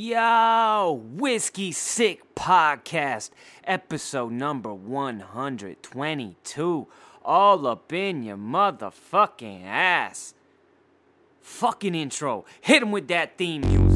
[0.00, 3.30] Yo, Whiskey Sick Podcast,
[3.64, 6.86] episode number 122.
[7.24, 10.34] All up in your motherfucking ass.
[11.40, 12.44] Fucking intro.
[12.60, 13.87] Hit him with that theme music.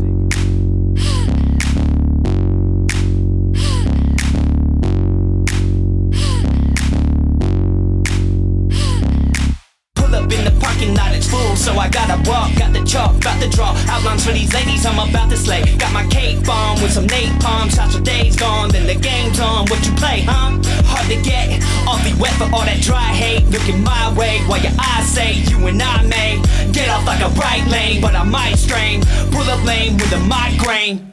[11.73, 12.55] So I gotta walk.
[12.57, 15.63] Got the chalk, about to draw outlines for these ladies I'm about to slay.
[15.77, 19.67] Got my cake bomb with some napalm, shots for days gone, then the game's on.
[19.67, 20.59] What you play, huh?
[20.87, 23.45] Hard to get, awfully wet for all that dry hate.
[23.49, 26.41] Looking my way while your eyes say you and I may
[26.73, 29.03] get off like a right lane, but I might strain.
[29.31, 31.12] Pull up lane with a migraine.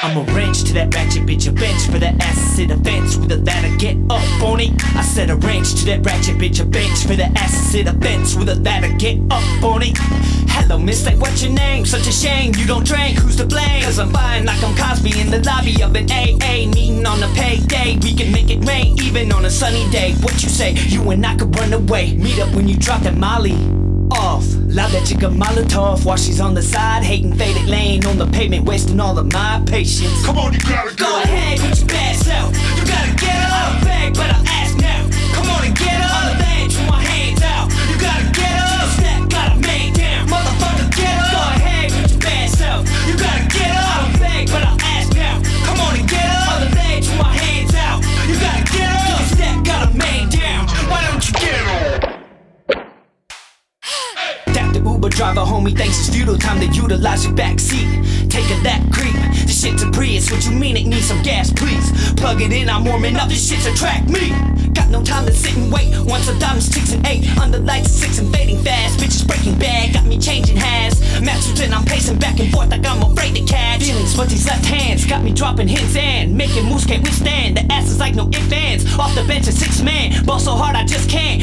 [0.00, 2.14] I'm a wrench to that ratchet bitch, a bench for that
[2.68, 4.70] the fence with a ladder, get up on it.
[4.94, 8.48] I said a wrench to that ratchet bitch, a bench for to the fence with
[8.48, 9.96] a ladder, get up on it.
[10.50, 11.84] Hello, miss, like what's your name?
[11.84, 13.82] Such a shame you don't drink, who's to blame?
[13.82, 17.28] Cause I'm fine like I'm Cosby in the lobby of an AA meeting on a
[17.34, 17.98] payday.
[18.00, 20.14] We can make it rain even on a sunny day.
[20.20, 20.74] What you say?
[20.74, 22.14] You and I could run away.
[22.14, 24.44] Meet up when you drop that Molly off.
[24.68, 28.26] Loud that chick a Molotov while she's on the side, hating faded lane on the
[28.26, 30.24] pavement, wasting all of my patience.
[30.24, 31.04] Come on, you gotta go.
[31.04, 32.54] Go ahead with your bad self.
[32.78, 33.80] You gotta get up.
[33.80, 35.08] I beg, but I ask now.
[35.34, 36.47] Come on and get up.
[55.08, 56.36] Uber driver, homie, thanks it's futile.
[56.36, 57.88] Time to utilize your back seat.
[58.28, 59.14] Take a that creep.
[59.46, 62.12] This shit's a Prius, what you mean it needs some gas, please?
[62.14, 64.30] Plug it in, I'm warming up, this shit's attract me.
[64.74, 65.96] Got no time to sit and wait.
[66.04, 67.24] Once a diamond's chicks and eight.
[67.38, 68.98] Under lights, six and fading fast.
[68.98, 71.00] Bitches breaking bad, got me changing hands.
[71.20, 73.82] Matches and I'm pacing back and forth like I'm afraid to catch.
[73.84, 77.56] Feelings, but these left hands got me dropping hints and making moves can't withstand.
[77.56, 78.98] The ass is like no ifs ands.
[78.98, 80.24] Off the bench, a six man.
[80.24, 81.42] Ball so hard I just can't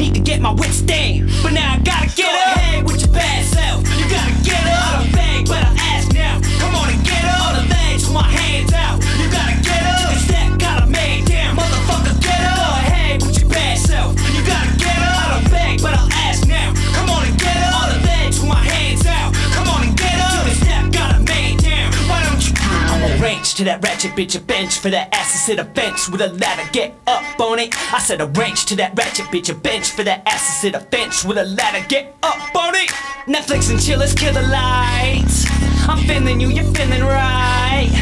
[0.00, 2.39] Need to get my wits stand, but now I gotta get go
[23.60, 26.28] to that ratchet bitch, a bench for that ass to sit a bench with a
[26.28, 26.66] ladder.
[26.72, 27.74] Get up on it.
[27.92, 30.74] I said a wrench to that ratchet bitch, a bench for that ass to sit
[30.74, 31.86] a bench with a ladder.
[31.86, 32.88] Get up on it.
[33.26, 35.44] Netflix and chill, let's kill the lights.
[35.86, 37.92] I'm feeling you, you're feeling right.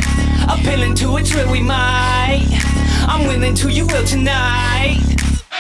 [0.49, 2.47] Appealing to a thrill we might.
[3.09, 5.18] I'm willing to, you will tonight.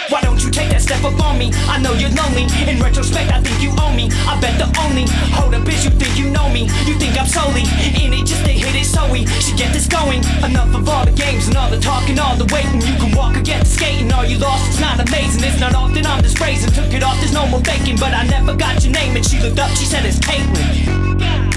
[0.08, 1.52] Why don't you take that step up on me?
[1.68, 2.48] I know you're lonely.
[2.64, 4.08] In retrospect, I think you owe me.
[4.24, 5.04] I bet the only
[5.36, 6.64] hold up is you think you know me.
[6.88, 9.86] You think I'm solely in it just to hit it, so we should get this
[9.86, 10.24] going.
[10.40, 12.80] Enough of all the games and all the talking, all the waiting.
[12.80, 14.10] You can walk or get skating.
[14.12, 14.68] Are you lost?
[14.68, 15.44] It's not amazing.
[15.44, 16.72] It's not often I'm this brazen.
[16.72, 17.96] Took it off, there's no more faking.
[18.00, 19.14] But I never got your name.
[19.14, 21.47] And she looked up, she said it's Caitlin.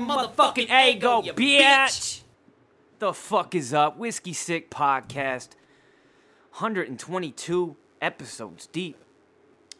[0.00, 2.22] Motherfucking ego, bitch.
[2.98, 3.98] The fuck is up?
[3.98, 5.50] Whiskey Sick Podcast.
[6.52, 8.96] 122 episodes deep.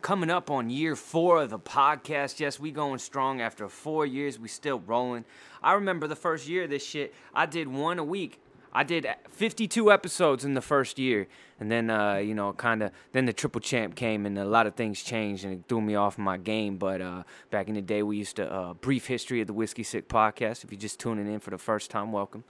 [0.02, 2.40] Coming up on year four of the podcast.
[2.40, 4.38] Yes, we going strong after four years.
[4.38, 5.24] We still rolling.
[5.62, 7.14] I remember the first year of this shit.
[7.34, 8.40] I did one a week.
[8.72, 11.26] I did 52 episodes in the first year,
[11.60, 14.66] and then uh, you know, kind of then the triple champ came, and a lot
[14.66, 16.78] of things changed, and it threw me off my game.
[16.78, 19.82] But uh, back in the day, we used to uh, brief history of the Whiskey
[19.82, 20.64] Sick podcast.
[20.64, 22.44] If you're just tuning in for the first time, welcome.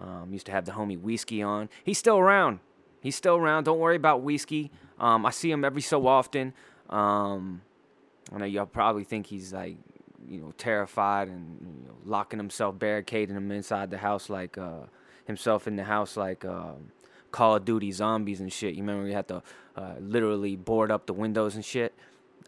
[0.00, 1.68] Um, used to have the homie Whiskey on.
[1.84, 2.60] He's still around.
[3.00, 3.64] He's still around.
[3.64, 4.70] Don't worry about Whiskey.
[4.98, 6.52] Um, I see him every so often.
[6.88, 7.62] Um,
[8.32, 9.76] I know y'all probably think he's like,
[10.28, 14.86] you know, terrified and you know, locking himself, barricading him inside the house like uh,
[15.24, 16.92] himself in the house like um,
[17.30, 18.74] Call of Duty zombies and shit.
[18.74, 19.42] You remember we had to
[19.76, 21.94] uh, literally board up the windows and shit.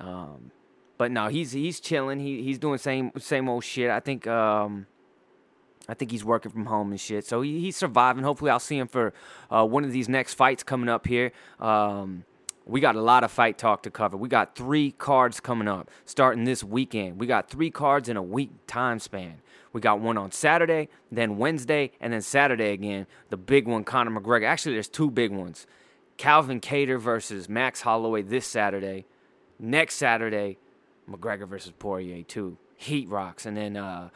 [0.01, 0.51] Um,
[0.99, 2.21] but no, he's he's chilling.
[2.21, 3.91] He he's doing same same old shit.
[3.91, 4.87] I think um,
[5.89, 7.27] I think he's working from home and shit.
[7.27, 8.25] So he, he's surviving.
[8.25, 9.13] Hopefully, I'll see him for
[9.51, 11.33] uh, one of these next fights coming up here.
[11.59, 12.25] Um,
[12.65, 14.17] we got a lot of fight talk to cover.
[14.17, 17.19] We got three cards coming up starting this weekend.
[17.19, 19.43] We got three cards in a week time span.
[19.73, 23.07] We got one on Saturday, then Wednesday, and then Saturday again.
[23.31, 24.47] The big one, Conor McGregor.
[24.47, 25.67] Actually, there's two big ones.
[26.19, 29.07] Calvin Kattar versus Max Holloway this Saturday.
[29.59, 30.59] Next Saturday,
[31.11, 32.59] McGregor versus Poirier too.
[32.77, 34.11] Heat rocks, and then uh,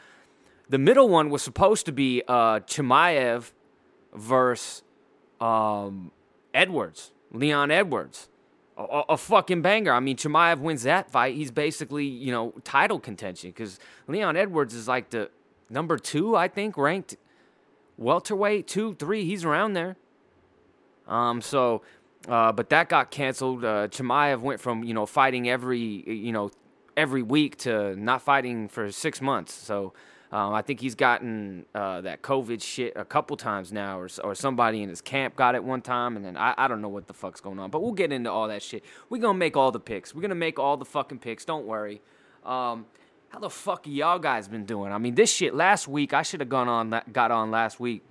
[0.69, 3.53] the middle one was supposed to be uh, Chimaev
[4.13, 4.83] versus
[5.41, 6.11] um,
[6.53, 8.29] Edwards, Leon Edwards.
[8.77, 9.93] A, a, fucking banger.
[9.93, 11.35] I mean, Chimaev wins that fight.
[11.35, 15.31] He's basically, you know, title contention because Leon Edwards is like the
[15.71, 17.17] number two, I think, ranked
[17.97, 19.25] welterweight, two, three.
[19.25, 19.97] He's around there.
[21.07, 21.83] Um, so,
[22.29, 23.65] uh, but that got canceled.
[23.65, 26.51] Uh, Chimaev went from, you know, fighting every, you know,
[26.97, 29.55] every week to not fighting for six months.
[29.55, 29.93] So,
[30.33, 34.35] um, I think he's gotten uh, that COVID shit a couple times now, or, or
[34.35, 37.07] somebody in his camp got it one time, and then I, I don't know what
[37.07, 37.71] the fuck's going on.
[37.71, 38.85] But we'll get into all that shit.
[39.09, 40.15] We're gonna make all the picks.
[40.15, 41.45] We're gonna make all the fucking picks.
[41.45, 42.03] Don't worry.
[42.45, 42.87] Um,
[43.29, 44.93] how the fuck y'all guys been doing?
[44.93, 46.15] I mean, this shit last week.
[46.15, 48.03] I should have gone on, got on last week.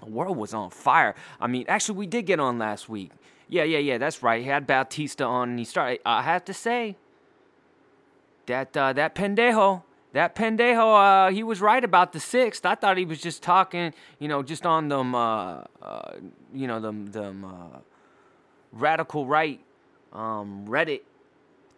[0.00, 1.14] The world was on fire.
[1.40, 3.10] I mean, actually, we did get on last week.
[3.48, 3.98] Yeah, yeah, yeah.
[3.98, 4.42] That's right.
[4.42, 6.00] He had Bautista on, and he started.
[6.06, 6.96] I have to say
[8.46, 9.82] that uh, that pendejo
[10.12, 12.66] that pendejo, uh, he was right about the sixth.
[12.66, 16.12] I thought he was just talking, you know, just on them, uh, uh,
[16.52, 17.78] you know, them, them uh,
[18.72, 19.60] radical right
[20.12, 21.02] um, Reddit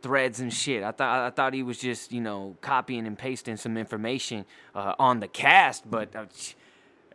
[0.03, 0.83] threads and shit.
[0.83, 4.45] I thought I thought he was just, you know, copying and pasting some information
[4.75, 6.27] uh, on the cast, but uh,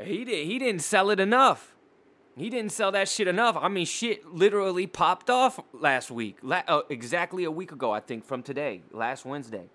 [0.04, 1.75] he did he didn't sell it enough.
[2.38, 3.57] He didn't sell that shit enough.
[3.60, 8.25] I mean, shit literally popped off last week, La- exactly a week ago, I think,
[8.25, 9.69] from today, last Wednesday.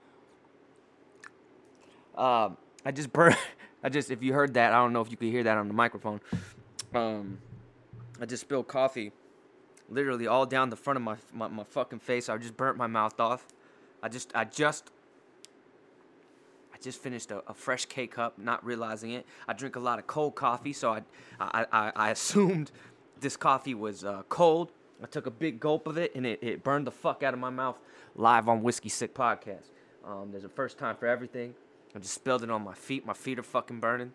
[2.16, 3.36] Um, I just burnt.
[3.82, 5.66] I just if you heard that, I don't know if you could hear that on
[5.66, 6.20] the microphone.
[6.94, 7.38] Um,
[8.20, 9.10] I just spilled coffee,
[9.88, 12.28] literally all down the front of my, my my fucking face.
[12.28, 13.46] I just burnt my mouth off.
[14.02, 14.90] I just I just
[16.74, 19.26] I just finished a, a fresh K cup, not realizing it.
[19.46, 21.02] I drink a lot of cold coffee, so I
[21.40, 22.70] I I, I assumed
[23.20, 24.72] this coffee was uh, cold.
[25.02, 27.40] I took a big gulp of it, and it, it burned the fuck out of
[27.40, 27.76] my mouth
[28.14, 29.70] live on Whiskey Sick Podcast.
[30.04, 31.54] Um, there's a first time for everything.
[31.94, 33.04] I just spilled it on my feet.
[33.04, 34.12] My feet are fucking burning.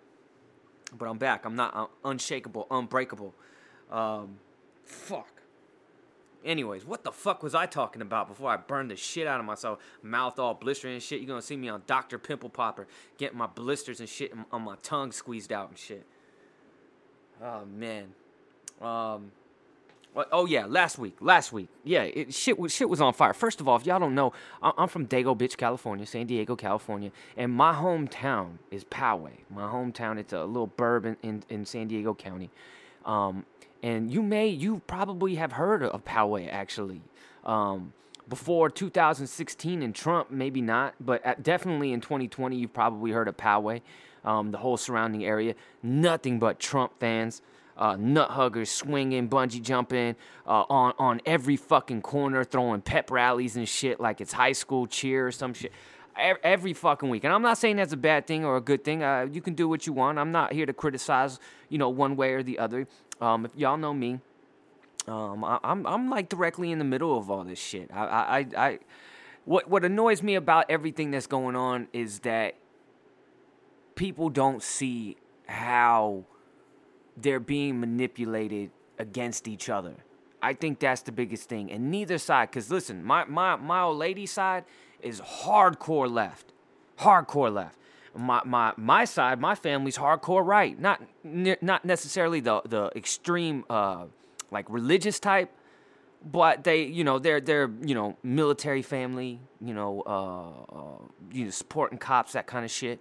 [0.97, 1.45] But I'm back.
[1.45, 3.33] I'm not uh, unshakable, unbreakable.
[3.91, 4.37] Um,
[4.83, 5.36] fuck.
[6.45, 9.45] Anyways, what the fuck was I talking about before I burned the shit out of
[9.45, 9.79] myself?
[10.01, 11.19] Mouth all blistering and shit.
[11.19, 12.17] You're gonna see me on Dr.
[12.19, 12.87] Pimple Popper
[13.17, 16.05] getting my blisters and shit on my tongue squeezed out and shit.
[17.43, 18.13] Oh man.
[18.81, 19.31] Um,
[20.31, 21.15] Oh yeah, last week.
[21.19, 21.67] Last week.
[21.83, 23.33] Yeah, it, shit was shit was on fire.
[23.33, 27.11] First of all, if y'all don't know, I'm from Dago Bitch, California, San Diego, California,
[27.35, 29.33] and my hometown is Poway.
[29.49, 32.49] My hometown, it's a little burb in, in, San Diego County.
[33.05, 33.45] Um,
[33.83, 37.01] and you may, you probably have heard of Poway actually.
[37.45, 37.93] Um,
[38.27, 43.37] before 2016 and Trump, maybe not, but at, definitely in 2020, you've probably heard of
[43.37, 43.81] Poway,
[44.25, 45.55] um, the whole surrounding area.
[45.81, 47.41] Nothing but Trump fans
[47.77, 50.15] uh, nut huggers swinging, bungee jumping
[50.45, 54.87] uh, on on every fucking corner, throwing pep rallies and shit like it's high school
[54.87, 55.71] cheer or some shit.
[56.19, 59.03] Every fucking week, and I'm not saying that's a bad thing or a good thing.
[59.03, 60.17] Uh, you can do what you want.
[60.17, 61.39] I'm not here to criticize,
[61.69, 62.87] you know, one way or the other.
[63.19, 64.19] Um, if y'all know me,
[65.07, 67.89] um, I, am I'm, I'm like directly in the middle of all this shit.
[67.93, 68.79] I, I, I,
[69.45, 72.55] what what annoys me about everything that's going on is that
[73.95, 75.17] people don't see
[75.47, 76.23] how
[77.15, 79.95] they're being manipulated against each other.
[80.41, 81.71] I think that's the biggest thing.
[81.71, 84.65] And neither side, because listen, my, my, my old lady side
[85.01, 86.53] is hardcore left.
[86.99, 87.77] Hardcore left.
[88.17, 90.79] My, my, my side, my family's hardcore right.
[90.79, 94.05] Not, not necessarily the, the extreme, uh,
[94.51, 95.51] like religious type,
[96.25, 101.45] but they, you know, they're, they're, you know, military family, you know, uh, uh, you
[101.45, 102.99] know, supporting cops, that kind of shit.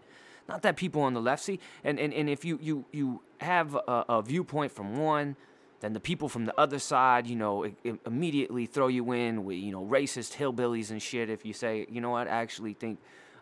[0.48, 1.58] Not that people on the left see.
[1.82, 5.36] And, and, and if you, you, you have a, a viewpoint from one,
[5.80, 7.66] then the people from the other side, you know,
[8.04, 11.28] immediately throw you in with, you know, racist hillbillies and shit.
[11.28, 12.98] If you say, you know what, I actually think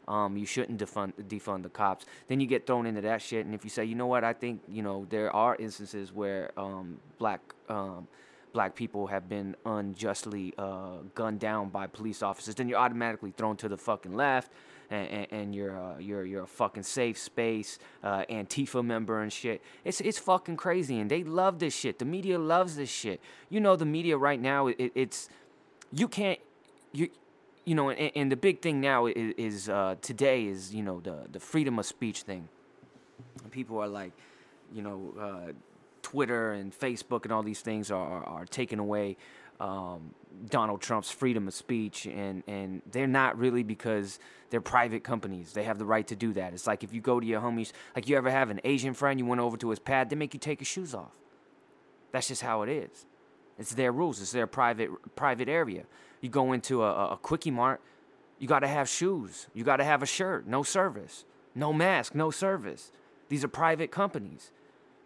[0.08, 3.46] um, you shouldn't defund, defund the cops, then you get thrown into that shit.
[3.46, 6.50] And if you say, you know what, I think, you know, there are instances where
[6.58, 8.08] um, black um,
[8.52, 13.56] black people have been unjustly uh, gunned down by police officers, then you're automatically thrown
[13.56, 14.50] to the fucking left
[14.90, 19.62] and, and, you're uh, you're you're a fucking safe space uh, Antifa member and shit.
[19.84, 21.99] It's it's fucking crazy, and they love this shit.
[21.99, 23.20] The media loves this shit.
[23.49, 25.28] You know, the media right now, it, it's
[25.92, 26.38] you can't
[26.92, 27.08] you
[27.64, 31.00] you know, and, and the big thing now is, is uh, today is you know
[31.00, 32.49] the the freedom of speech thing.
[33.50, 34.12] People are like,
[34.73, 35.14] you know.
[35.18, 35.52] Uh,
[36.02, 39.16] Twitter and Facebook and all these things are, are, are taken away
[39.61, 40.14] um,
[40.49, 44.18] Donald Trump's freedom of speech, and, and they're not really because
[44.50, 45.52] they're private companies.
[45.52, 46.52] They have the right to do that.
[46.52, 49.18] It's like if you go to your homies, like you ever have an Asian friend,
[49.18, 51.12] you went over to his pad, they make you take your shoes off.
[52.12, 53.06] That's just how it is.
[53.58, 54.20] It's their rules.
[54.20, 55.84] It's their private private area.
[56.20, 57.80] You go into a, a quickie mart,
[58.38, 59.46] you got to have shoes.
[59.54, 60.46] You got to have a shirt.
[60.46, 61.25] No service.
[61.54, 62.14] No mask.
[62.14, 62.90] No service.
[63.28, 64.50] These are private companies.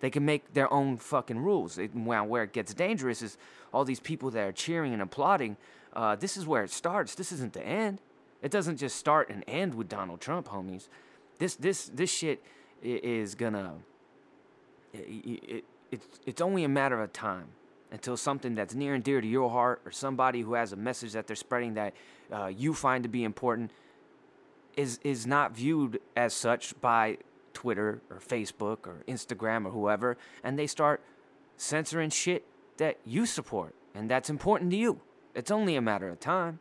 [0.00, 1.76] They can make their own fucking rules.
[1.76, 3.36] It, where it gets dangerous is
[3.72, 5.56] all these people that are cheering and applauding.
[5.92, 7.14] Uh, this is where it starts.
[7.14, 8.00] This isn't the end.
[8.40, 10.88] It doesn't just start and end with Donald Trump, homies.
[11.38, 12.42] This this this shit
[12.82, 13.74] is gonna.
[14.94, 17.48] It, it, it's it's only a matter of time
[17.90, 21.12] until something that's near and dear to your heart or somebody who has a message
[21.12, 21.94] that they're spreading that
[22.32, 23.70] uh, you find to be important
[24.76, 27.18] is is not viewed as such by
[27.52, 31.00] Twitter or Facebook or Instagram or whoever, and they start
[31.56, 32.44] censoring shit
[32.76, 35.00] that you support and that's important to you.
[35.34, 36.60] It's only a matter of time.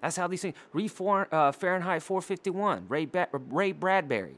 [0.00, 0.56] That's how these things.
[0.72, 4.36] Read uh, Fahrenheit 451, Ray, ba- Ray Bradbury.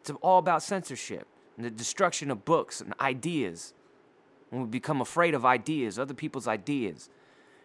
[0.00, 3.74] It's all about censorship and the destruction of books and ideas.
[4.50, 7.08] When we become afraid of ideas, other people's ideas.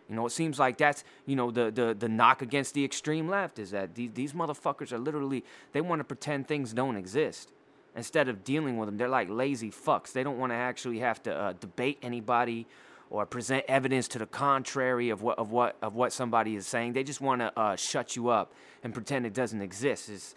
[0.10, 3.28] You know, it seems like that's, you know, the, the, the knock against the extreme
[3.28, 7.52] left is that these, these motherfuckers are literally, they want to pretend things don't exist.
[7.96, 10.12] Instead of dealing with them, they're like lazy fucks.
[10.12, 12.68] They don't want to actually have to uh, debate anybody
[13.10, 16.94] or present evidence to the contrary of what, of what, of what somebody is saying.
[16.94, 20.10] They just want to uh, shut you up and pretend it doesn't exist.
[20.10, 20.36] It's,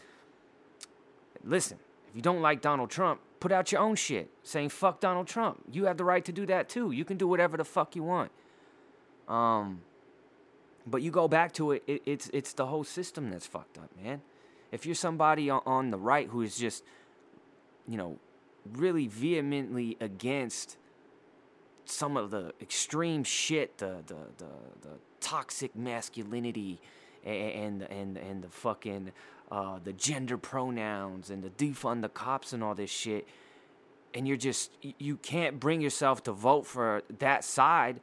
[1.44, 1.78] listen,
[2.08, 5.62] if you don't like Donald Trump, put out your own shit saying fuck Donald Trump.
[5.70, 6.90] You have the right to do that too.
[6.90, 8.30] You can do whatever the fuck you want.
[9.28, 9.82] Um,
[10.86, 13.90] but you go back to it, it, it's it's the whole system that's fucked up,
[14.02, 14.22] man.
[14.72, 16.84] If you're somebody on, the right who is just,
[17.86, 18.18] you know,
[18.70, 20.76] really vehemently against
[21.84, 24.50] some of the extreme shit, the the the,
[24.82, 26.80] the toxic masculinity,
[27.24, 29.12] and and and the fucking
[29.50, 33.26] uh, the gender pronouns and the defund the cops and all this shit,
[34.14, 38.00] and you're just you can't bring yourself to vote for that side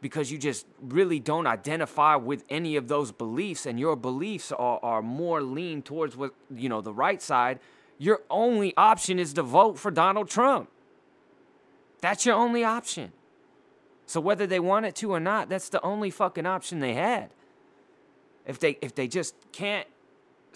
[0.00, 3.66] because you just really don't identify with any of those beliefs.
[3.66, 7.58] And your beliefs are, are more lean towards what you know the right side.
[7.98, 10.68] Your only option is to vote for donald trump.
[12.00, 13.12] That's your only option.
[14.06, 17.30] So whether they want it to or not that's the only fucking option they had.
[18.46, 19.88] If they if they just can't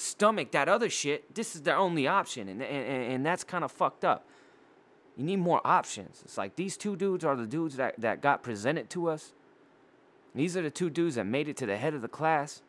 [0.01, 3.71] stomach that other shit this is their only option and and, and that's kind of
[3.71, 4.27] fucked up
[5.21, 6.23] you need more options.
[6.25, 9.35] It's like these two dudes are the dudes that, that got presented to us.
[10.35, 12.63] These are the two dudes that made it to the head of the class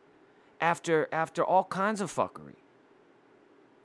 [0.60, 2.56] after after all kinds of fuckery.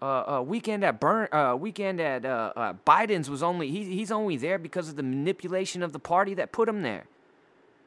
[0.02, 4.12] Uh, uh weekend at Burn, uh, weekend at uh, uh, Biden's was only he, he's
[4.12, 7.06] only there because of the manipulation of the party that put him there.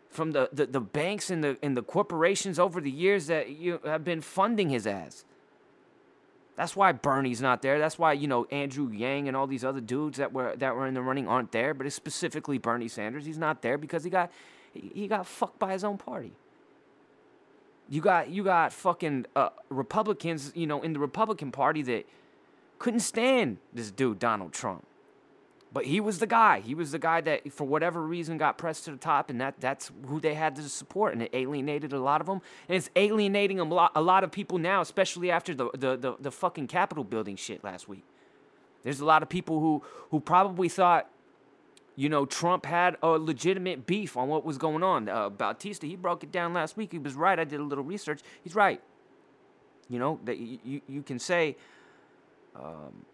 [0.09, 3.81] From the, the, the banks and the and the corporations over the years that you
[3.85, 5.27] have been funding his ass.
[6.57, 7.79] That's why Bernie's not there.
[7.79, 10.87] That's why you know Andrew Yang and all these other dudes that were that were
[10.87, 11.75] in the running aren't there.
[11.75, 13.25] But it's specifically Bernie Sanders.
[13.25, 14.31] He's not there because he got
[14.73, 16.33] he got fucked by his own party.
[17.89, 22.07] You got you got fucking uh, Republicans, you know, in the Republican Party that
[22.79, 24.85] couldn't stand this dude Donald Trump.
[25.73, 26.61] But he was the guy.
[26.61, 29.61] He was the guy that, for whatever reason, got pressed to the top, and that,
[29.61, 31.13] that's who they had to support.
[31.13, 32.41] And it alienated a lot of them.
[32.69, 36.17] And it's alienating a lot, a lot of people now, especially after the, the, the,
[36.19, 38.03] the fucking Capitol building shit last week.
[38.83, 41.09] There's a lot of people who, who probably thought,
[41.95, 45.09] you know, Trump had a legitimate beef on what was going on.
[45.09, 46.93] Uh, Bautista, he broke it down last week.
[46.93, 47.39] He was right.
[47.39, 48.23] I did a little research.
[48.43, 48.81] He's right.
[49.89, 51.57] You know, that you, you can say,
[52.57, 53.05] um,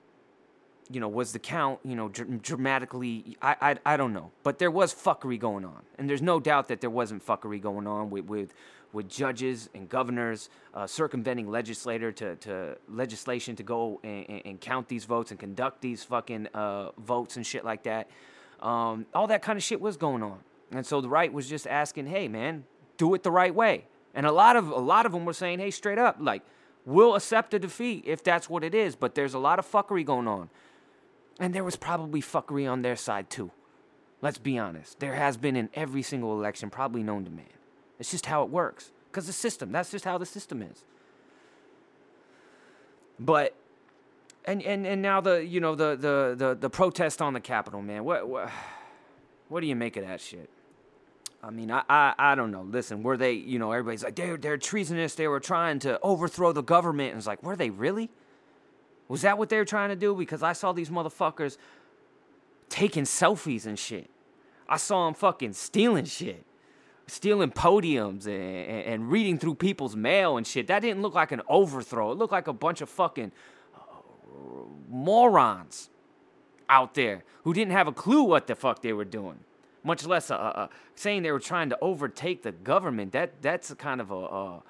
[0.90, 3.36] you know, was the count, you know, dr- dramatically?
[3.42, 6.68] I, I, I don't know, but there was fuckery going on, and there's no doubt
[6.68, 8.54] that there wasn't fuckery going on with with,
[8.92, 14.88] with judges and governors uh, circumventing legislator to, to legislation to go and, and, count
[14.88, 18.08] these votes and conduct these fucking uh, votes and shit like that.
[18.60, 20.38] Um, all that kind of shit was going on,
[20.70, 22.64] and so the right was just asking, "Hey, man,
[22.96, 25.58] do it the right way." And a lot of a lot of them were saying,
[25.58, 26.42] "Hey, straight up, like."
[26.88, 30.06] We'll accept a defeat if that's what it is, but there's a lot of fuckery
[30.06, 30.48] going on.
[31.38, 33.50] And there was probably fuckery on their side too.
[34.22, 34.98] Let's be honest.
[35.00, 37.44] There has been in every single election, probably known to man.
[37.98, 38.90] It's just how it works.
[39.10, 40.84] Because the system, that's just how the system is.
[43.18, 43.54] But
[44.44, 47.82] and and and now the you know the the the, the protest on the Capitol,
[47.82, 48.04] man.
[48.04, 48.50] What what
[49.48, 50.50] what do you make of that shit?
[51.42, 52.62] I mean, I, I I don't know.
[52.62, 55.14] Listen, were they you know everybody's like they're they're treasonous.
[55.14, 57.10] They were trying to overthrow the government.
[57.10, 58.10] And it's like, were they really?
[59.08, 60.14] Was that what they were trying to do?
[60.14, 61.58] Because I saw these motherfuckers
[62.68, 64.10] taking selfies and shit.
[64.68, 66.44] I saw them fucking stealing shit,
[67.06, 70.66] stealing podiums and, and, reading through people's mail and shit.
[70.66, 72.10] That didn't look like an overthrow.
[72.10, 73.30] It looked like a bunch of fucking
[73.74, 73.78] uh,
[74.88, 75.88] morons
[76.68, 79.38] out there who didn't have a clue what the fuck they were doing.
[79.84, 83.12] much less uh, uh, saying they were trying to overtake the government.
[83.12, 84.60] That that's a kind of a uh,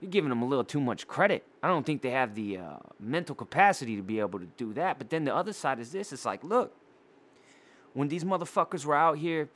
[0.00, 1.44] you're giving them a little too much credit.
[1.62, 4.98] I don't think they have the uh, mental capacity to be able to do that.
[4.98, 6.74] But then the other side is this: it's like, look,
[7.94, 9.48] when these motherfuckers were out here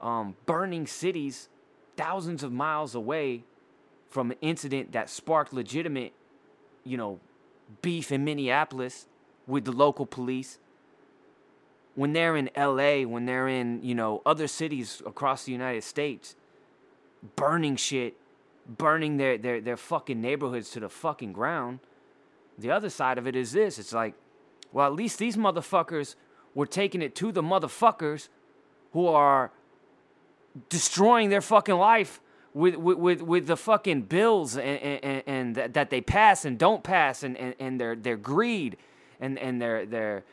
[0.00, 1.48] um, burning cities
[1.96, 3.42] thousands of miles away
[4.08, 6.12] from an incident that sparked legitimate,
[6.84, 7.18] you know,
[7.82, 9.06] beef in Minneapolis
[9.46, 10.58] with the local police.
[11.94, 16.36] When they're in LA, when they're in, you know, other cities across the United States,
[17.34, 18.16] burning shit,
[18.68, 21.80] burning their, their, their fucking neighborhoods to the fucking ground.
[22.58, 24.14] The other side of it is this it's like,
[24.72, 26.14] well, at least these motherfuckers
[26.54, 28.28] were taking it to the motherfuckers
[28.92, 29.52] who are
[30.68, 32.20] destroying their fucking life
[32.52, 36.58] with with with, with the fucking bills and, and, and that, that they pass and
[36.58, 38.76] don't pass and, and, and their their greed
[39.20, 40.24] and and their their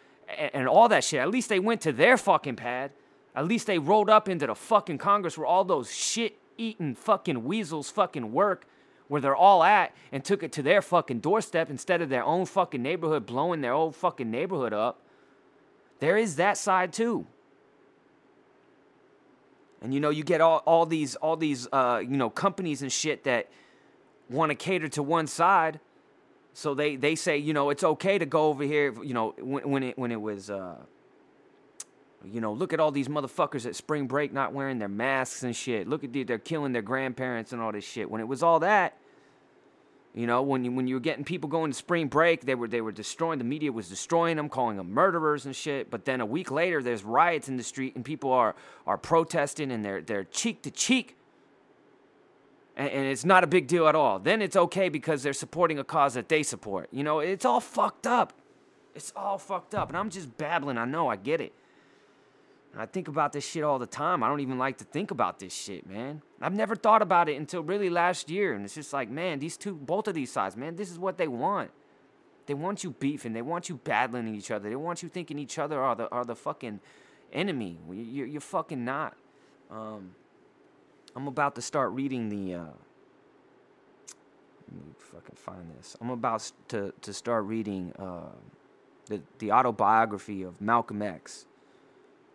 [0.54, 1.20] and all that shit.
[1.20, 2.92] At least they went to their fucking pad.
[3.36, 7.44] At least they rolled up into the fucking Congress where all those shit eating fucking
[7.44, 8.66] weasels fucking work,
[9.08, 12.46] where they're all at, and took it to their fucking doorstep instead of their own
[12.46, 15.02] fucking neighborhood blowing their own fucking neighborhood up.
[16.00, 17.26] There is that side too.
[19.82, 22.92] And you know, you get all, all these all these uh, you know companies and
[22.92, 23.50] shit that
[24.30, 25.80] want to cater to one side.
[26.54, 29.70] So they, they say, you know, it's okay to go over here, you know, when,
[29.70, 30.78] when it when it was uh,
[32.32, 35.56] you know, look at all these motherfuckers at spring break not wearing their masks and
[35.56, 35.88] shit.
[35.88, 38.10] Look at the, they're killing their grandparents and all this shit.
[38.10, 38.98] When it was all that,
[40.16, 42.70] you know, when you when you were getting people going to spring break, they were
[42.70, 43.38] they were destroying.
[43.38, 45.92] The media was destroying them, calling them murderers and shit.
[45.92, 48.56] But then a week later, there's riots in the street and people are
[48.88, 51.18] are protesting and they're they're cheek to cheek.
[52.78, 54.20] And, and it's not a big deal at all.
[54.20, 56.88] Then it's okay because they're supporting a cause that they support.
[56.92, 58.32] You know, it's all fucked up.
[58.94, 59.90] It's all fucked up.
[59.90, 60.78] And I'm just babbling.
[60.78, 61.10] I know.
[61.10, 61.54] I get it.
[62.78, 64.22] I think about this shit all the time.
[64.22, 66.22] I don't even like to think about this shit, man.
[66.42, 68.54] I've never thought about it until really last year.
[68.54, 71.18] And it's just like, man, these two, both of these sides, man, this is what
[71.18, 71.72] they want.
[72.48, 73.34] They want you beefing.
[73.34, 74.70] They want you battling each other.
[74.70, 76.82] They want you thinking each other are the, are the fucking
[77.32, 77.80] enemy.
[77.90, 79.16] You're, you're fucking not.
[79.72, 80.14] Um,
[81.16, 82.56] I'm about to start reading the.
[82.56, 82.66] Uh,
[84.68, 85.96] let me fucking find this.
[86.02, 88.32] I'm about to, to start reading uh,
[89.06, 91.46] the, the autobiography of Malcolm X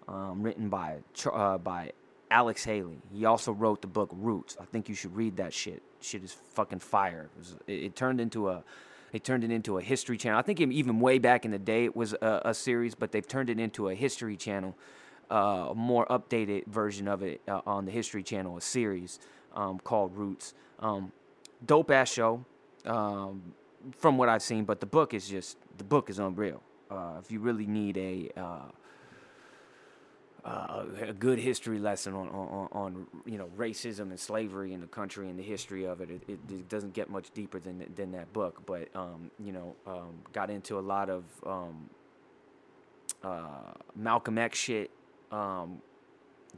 [0.08, 0.98] um, written by
[1.32, 1.92] uh, by
[2.30, 2.98] Alex Haley.
[3.12, 4.56] He also wrote the book Roots.
[4.60, 5.82] I think you should read that shit.
[6.00, 7.28] Shit is fucking fire.
[7.34, 8.62] It, was, it, it turned into a
[9.12, 10.38] they turned it into a history channel.
[10.38, 13.26] I think even way back in the day it was a, a series, but they've
[13.26, 14.76] turned it into a history channel,
[15.30, 19.18] uh, a more updated version of it uh, on the History Channel, a series
[19.54, 20.54] um, called Roots.
[20.78, 21.12] Um,
[21.66, 22.44] dope ass show,
[22.86, 23.42] um,
[23.98, 24.64] from what I've seen.
[24.64, 26.62] But the book is just the book is unreal.
[26.88, 28.30] Uh, if you really need a
[30.44, 34.87] uh, a good history lesson on, on, on, you know racism and slavery in the
[34.87, 36.11] country and the history of it.
[36.11, 39.76] It, it, it doesn't get much deeper than than that book, but um, you know
[39.87, 41.90] um, got into a lot of um,
[43.22, 44.90] uh, Malcolm X shit.
[45.31, 45.83] Um,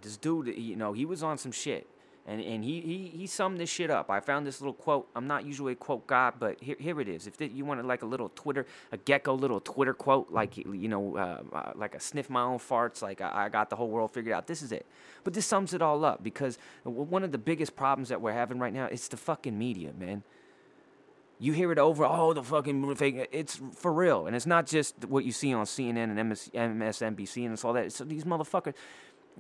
[0.01, 1.87] this dude, you know, he was on some shit
[2.25, 4.09] and and he, he he summed this shit up.
[4.09, 5.09] I found this little quote.
[5.17, 7.27] I'm not usually a quote guy, but here here it is.
[7.27, 11.17] If you wanted like a little Twitter, a gecko little Twitter quote, like you know,
[11.17, 14.13] uh, uh, like a sniff my own farts, like I, I got the whole world
[14.13, 14.47] figured out.
[14.47, 14.87] This is it.
[15.25, 18.61] But this sums it all up because one of the biggest problems that we're having
[18.61, 20.23] right now is the fucking media, man.
[21.41, 23.29] You hear it over, oh, the fucking fake.
[23.33, 27.45] It's for real, and it's not just what you see on CNN and MS, MSNBC
[27.47, 27.87] and it's all that.
[27.87, 28.75] It's these motherfuckers.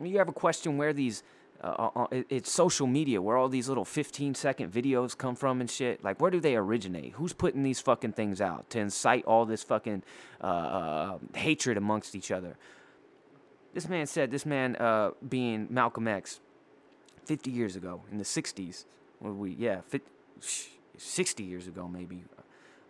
[0.02, 1.22] You ever question where these
[1.62, 5.60] uh, uh, uh it's social media where all these little 15 second videos come from
[5.60, 6.02] and shit.
[6.02, 7.12] Like, where do they originate?
[7.14, 10.02] Who's putting these fucking things out to incite all this fucking
[10.40, 12.56] uh, uh, hatred amongst each other?
[13.74, 16.40] This man said, this man uh, being Malcolm X,
[17.24, 18.84] 50 years ago in the 60s,
[19.20, 20.10] where we, yeah, 50,
[20.98, 22.24] 60 years ago maybe.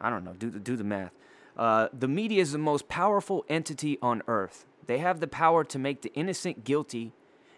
[0.01, 1.13] I don't know, do do the math.
[1.57, 4.67] the media is the most powerful entity on earth.
[4.87, 7.13] They have the power to make the innocent guilty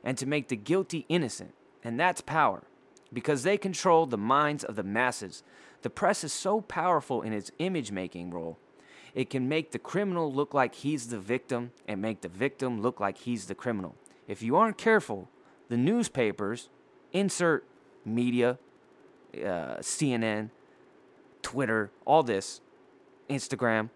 [0.05, 1.55] and to make the guilty innocent.
[1.83, 2.63] And that's power,
[3.13, 5.43] because they control the minds of the masses.
[5.83, 8.59] The press is so powerful in its image making role.
[9.15, 13.01] It can make the criminal look like he's the victim and make the victim look
[13.01, 13.95] like he's the criminal.
[14.29, 15.29] If you aren't careful,
[15.69, 16.69] the newspapers,
[17.13, 17.65] insert
[18.05, 18.59] media,
[19.35, 20.51] uh, CNN,
[21.43, 22.61] Twitter, all this,
[23.29, 23.91] Instagram,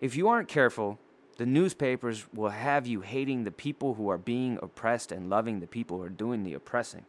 [0.00, 0.98] if you aren't careful,
[1.36, 5.66] the newspapers will have you hating the people who are being oppressed and loving the
[5.66, 7.04] people who are doing the oppressing.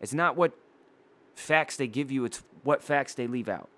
[0.00, 0.52] It's not what
[1.34, 3.68] facts they give you, it's what facts they leave out.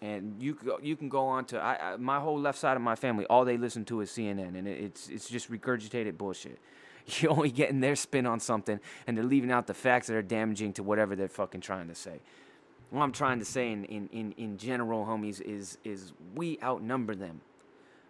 [0.00, 2.94] And you you can go on to I, I, my whole left side of my
[2.94, 3.24] family.
[3.26, 6.58] All they listen to is CNN, and it's it's just regurgitated bullshit.
[7.06, 10.22] You're only getting their spin on something, and they're leaving out the facts that are
[10.22, 12.20] damaging to whatever they're fucking trying to say.
[12.90, 17.14] What I'm trying to say in, in, in, in general, homies, is is we outnumber
[17.14, 17.40] them.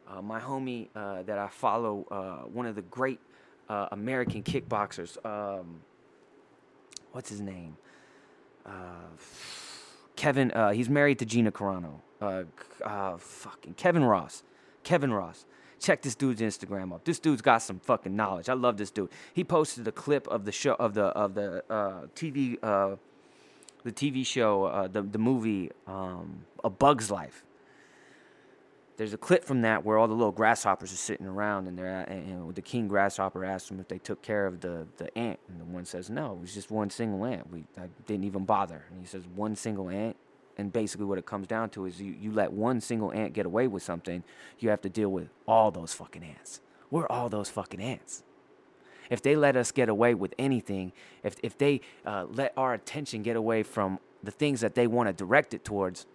[0.07, 3.21] Uh, my homie uh, that I follow, uh, one of the great
[3.69, 5.81] uh, American kickboxers, um,
[7.13, 7.77] what's his name?
[8.67, 9.09] Uh,
[10.17, 10.51] Kevin.
[10.51, 12.01] Uh, he's married to Gina Carano.
[13.19, 14.43] fucking Kevin Ross.
[14.83, 15.47] Kevin Ross.
[15.81, 17.05] Check this dude's Instagram up.
[17.05, 18.49] This dude's got some fucking knowledge.
[18.49, 19.11] I love this dude.
[19.35, 21.63] He posted a clip of the show of the of the
[22.15, 22.59] TV
[23.83, 27.45] the TV show, the the movie, um, A Bug's Life
[28.97, 32.03] there's a clip from that where all the little grasshoppers are sitting around and they're
[32.03, 35.41] and the king grasshopper asks them if they took care of the, the ant.
[35.49, 37.51] And the one says no it was just one single ant.
[37.51, 38.85] We I didn't even bother.
[38.91, 40.17] And he says one single ant?
[40.57, 43.47] And basically what it comes down to is you, you let one single ant get
[43.47, 44.23] away with something
[44.61, 46.61] you have to deal with all those fucking ants.
[46.91, 48.23] We're all those fucking ants.
[49.11, 50.93] If they let us get away with anything
[51.25, 55.09] if, if they uh, let our attention get away from the things that they want
[55.09, 56.07] to direct it towards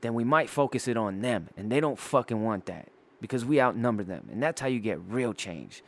[0.00, 1.48] then we might focus it on them.
[1.56, 2.88] And they don't fucking want that
[3.20, 4.28] because we outnumber them.
[4.30, 5.82] And that's how you get real change.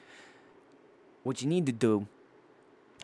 [1.23, 2.07] What you need to do,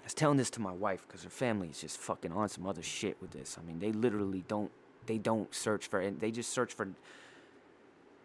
[0.01, 2.67] I was telling this to my wife because her family is just fucking on some
[2.67, 3.59] other shit with this.
[3.61, 4.71] I mean, they literally don't,
[5.07, 6.89] they don't search for, and they just search for,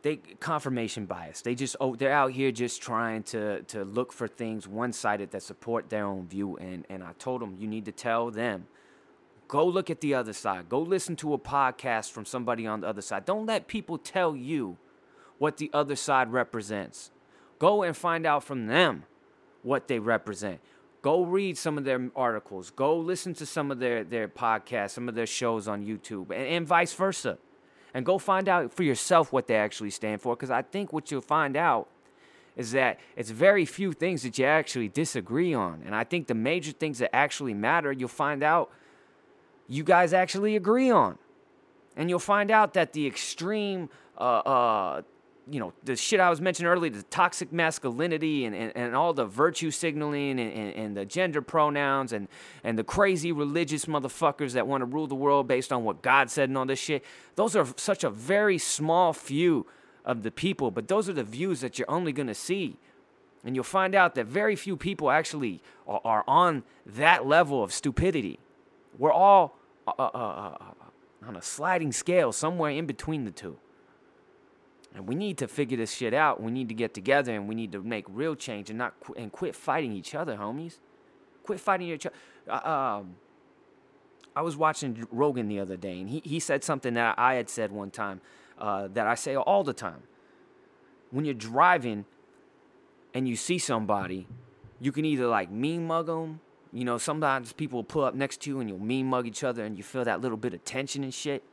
[0.02, 1.42] they confirmation bias.
[1.42, 5.32] They just oh they're out here just trying to to look for things one sided
[5.32, 6.56] that support their own view.
[6.56, 8.68] And and I told them you need to tell them
[9.50, 10.70] Go look at the other side.
[10.70, 13.26] Go listen to a podcast from somebody on the other side.
[13.26, 14.78] Don't let people tell you
[15.40, 17.10] what the other side represents.
[17.58, 19.06] Go and find out from them
[19.64, 20.60] what they represent.
[21.02, 22.70] Go read some of their articles.
[22.70, 26.46] Go listen to some of their, their podcasts, some of their shows on YouTube, and,
[26.46, 27.40] and vice versa.
[27.96, 30.36] And go find out for yourself what they actually stand for.
[30.36, 31.88] Because I think what you'll find out
[32.56, 35.82] is that it's very few things that you actually disagree on.
[35.84, 38.70] And I think the major things that actually matter, you'll find out
[39.70, 41.18] you guys actually agree on.
[41.96, 45.02] And you'll find out that the extreme, uh, uh,
[45.50, 49.14] you know, the shit I was mentioning earlier, the toxic masculinity and, and, and all
[49.14, 52.28] the virtue signaling and, and, and the gender pronouns and,
[52.64, 56.30] and the crazy religious motherfuckers that want to rule the world based on what God
[56.30, 57.04] said and all this shit,
[57.36, 59.66] those are such a very small few
[60.06, 62.78] of the people, but those are the views that you're only going to see.
[63.44, 67.72] And you'll find out that very few people actually are, are on that level of
[67.72, 68.40] stupidity.
[68.98, 69.59] We're all
[69.98, 73.58] uh, uh, uh, uh, on a sliding scale somewhere in between the two.
[74.96, 76.42] And we need to figure this shit out.
[76.42, 79.14] We need to get together and we need to make real change and not qu-
[79.16, 80.80] and quit fighting each other, homies.
[81.44, 82.16] Quit fighting each other.
[82.48, 83.16] Uh, um,
[84.36, 87.50] I was watching Rogan the other day, and he, he said something that I had
[87.50, 88.22] said one time
[88.58, 90.04] uh, that I say all the time.
[91.12, 92.06] When you're driving
[93.14, 94.28] and you see somebody,
[94.80, 96.40] you can either like mean mug them
[96.72, 99.44] you know, sometimes people will pull up next to you and you'll mean mug each
[99.44, 101.44] other and you feel that little bit of tension and shit.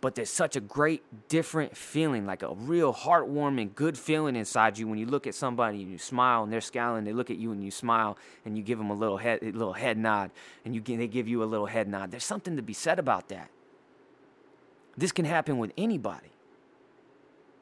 [0.00, 4.88] But there's such a great different feeling, like a real heartwarming, good feeling inside you
[4.88, 7.04] when you look at somebody and you smile and they're scowling.
[7.04, 9.52] They look at you and you smile and you give them a little head, a
[9.52, 10.32] little head nod,
[10.64, 12.10] and you they give you a little head nod.
[12.10, 13.48] There's something to be said about that.
[14.96, 16.32] This can happen with anybody.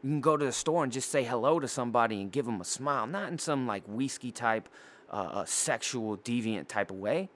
[0.02, 2.60] You can go to the store and just say hello to somebody and give them
[2.60, 4.66] a smile, not in some like whiskey type
[5.10, 7.28] uh, a sexual deviant type of way,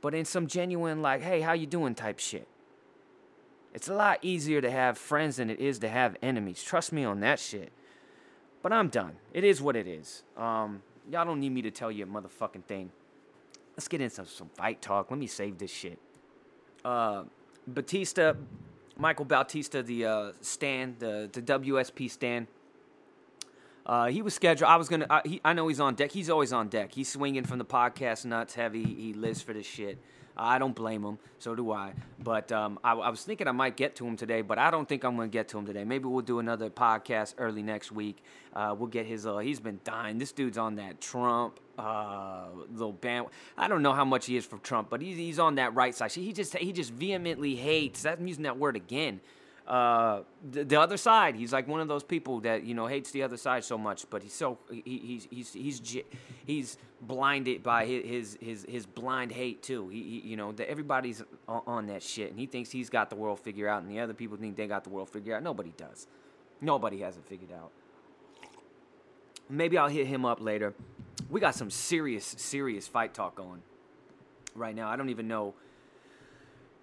[0.00, 2.48] but in some genuine like, hey, how you doing type shit.
[3.72, 6.62] It's a lot easier to have friends than it is to have enemies.
[6.62, 7.70] Trust me on that shit.
[8.62, 9.16] But I'm done.
[9.32, 10.24] It is what it is.
[10.36, 12.90] Um, y'all don't need me to tell you a motherfucking thing.
[13.76, 15.10] Let's get into some some fight talk.
[15.10, 15.98] Let me save this shit.
[16.84, 17.24] Uh,
[17.66, 18.34] Batista,
[18.98, 22.48] Michael Bautista, the uh, stand, the the WSP stand
[23.86, 24.68] uh, he was scheduled.
[24.68, 25.06] I was gonna.
[25.08, 26.12] I, he, I know he's on deck.
[26.12, 26.92] He's always on deck.
[26.92, 28.84] He's swinging from the podcast nuts heavy.
[28.84, 29.98] He lives for this shit.
[30.36, 31.18] I don't blame him.
[31.38, 31.92] So do I.
[32.18, 34.88] But um, I, I, was thinking I might get to him today, but I don't
[34.88, 35.84] think I'm to get to him today.
[35.84, 38.22] Maybe we'll do another podcast early next week.
[38.54, 39.26] Uh, we'll get his.
[39.26, 40.18] Uh, he's been dying.
[40.18, 43.26] This dude's on that Trump uh, little band.
[43.58, 45.94] I don't know how much he is for Trump, but he's he's on that right
[45.94, 46.12] side.
[46.12, 48.06] He just he just vehemently hates.
[48.06, 49.20] I'm using that word again
[49.70, 51.36] uh, the, the, other side.
[51.36, 54.04] He's like one of those people that you know hates the other side so much,
[54.10, 56.02] but he's so he, he's he's he's
[56.44, 59.88] he's blinded by his his his blind hate too.
[59.88, 63.10] He, he you know that everybody's on, on, that shit, and he thinks he's got
[63.10, 65.44] the world figured out, and the other people think they got the world figured out.
[65.44, 66.08] Nobody does.
[66.60, 67.70] Nobody has it figured out.
[69.48, 70.74] Maybe I'll hit him up later.
[71.30, 73.62] We got some serious serious fight talk going
[74.56, 74.88] right now.
[74.88, 75.54] I don't even know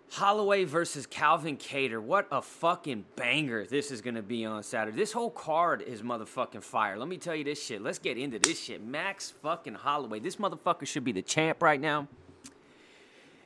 [0.10, 2.02] Holloway versus Calvin Kattar.
[2.02, 4.96] What a fucking banger this is gonna be on Saturday.
[4.96, 6.98] This whole card is motherfucking fire.
[6.98, 7.82] Let me tell you this shit.
[7.82, 8.84] Let's get into this shit.
[8.84, 10.20] Max fucking Holloway.
[10.20, 12.08] This motherfucker should be the champ right now.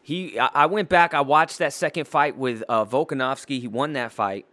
[0.04, 1.14] He, I I went back.
[1.14, 3.60] I watched that second fight with uh, Volkanovski.
[3.60, 4.46] He won that fight.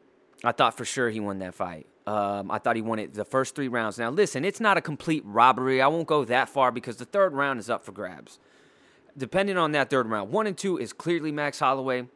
[0.43, 1.87] I thought for sure he won that fight.
[2.07, 3.99] Um, I thought he won it the first three rounds.
[3.99, 5.83] Now listen, it's not a complete robbery.
[5.83, 8.39] I won't go that far because the third round is up for grabs
[9.19, 12.07] depending on that third round, one and two is clearly Max Holloway.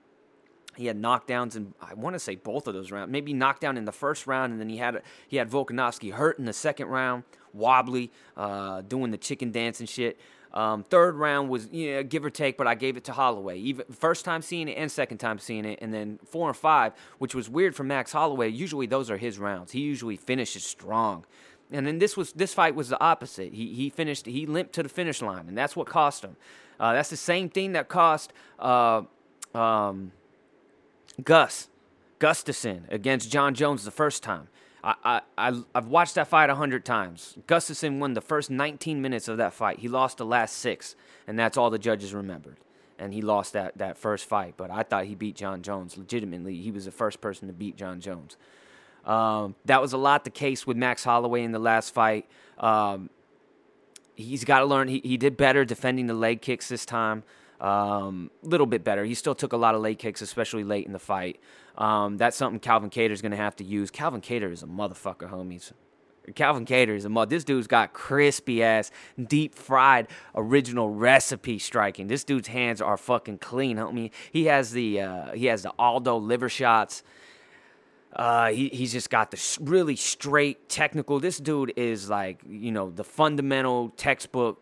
[0.76, 3.12] He had knockdowns and I want to say both of those rounds.
[3.12, 6.46] Maybe knockdown in the first round, and then he had he had Volkanovski hurt in
[6.46, 10.18] the second round, wobbly, uh, doing the chicken dance and shit.
[10.54, 13.58] Um, third round was know, give or take, but I gave it to Holloway.
[13.58, 16.92] Even first time seeing it and second time seeing it, and then four and five,
[17.18, 18.48] which was weird for Max Holloway.
[18.48, 19.72] Usually those are his rounds.
[19.72, 21.24] He usually finishes strong,
[21.70, 23.54] and then this was this fight was the opposite.
[23.54, 26.36] He he finished he limped to the finish line, and that's what cost him.
[26.82, 29.02] Uh, that's the same thing that cost uh,
[29.54, 30.10] um,
[31.22, 31.68] Gus
[32.18, 34.48] Gustafsson against Jon Jones the first time.
[34.82, 37.38] I, I, I, have watched that fight a hundred times.
[37.46, 39.78] Gustafsson won the first 19 minutes of that fight.
[39.78, 40.96] He lost the last six,
[41.28, 42.56] and that's all the judges remembered.
[42.98, 46.60] And he lost that, that first fight, but I thought he beat Jon Jones legitimately.
[46.60, 48.36] He was the first person to beat Jon Jones.
[49.04, 52.28] Um, that was a lot the case with Max Holloway in the last fight.
[52.58, 53.08] Um,
[54.22, 54.88] he's got to learn.
[54.88, 57.22] He, he did better defending the leg kicks this time.
[57.61, 59.04] A um, little bit better.
[59.04, 61.38] He still took a lot of leg kicks, especially late in the fight.
[61.78, 63.90] Um, that's something Calvin Kattar is going to have to use.
[63.90, 65.72] Calvin Kattar is a motherfucker, homies.
[66.35, 67.30] Calvin Kattar is a mother.
[67.30, 68.90] This dude's got crispy ass,
[69.22, 72.06] deep fried, original recipe striking.
[72.06, 74.11] This dude's hands are fucking clean, homie.
[74.30, 77.02] He has the uh, he has the Aldo liver shots.
[78.14, 81.18] Uh, he, he's just got this really straight technical.
[81.18, 84.61] This dude is like, you know, the fundamental textbook,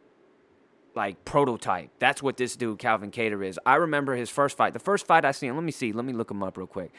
[0.94, 1.90] like prototype.
[1.98, 3.58] That's what this dude, Calvin Kattar, is.
[3.66, 4.72] I remember his first fight.
[4.72, 6.92] The first fight I seen, let me see, let me look him up real quick.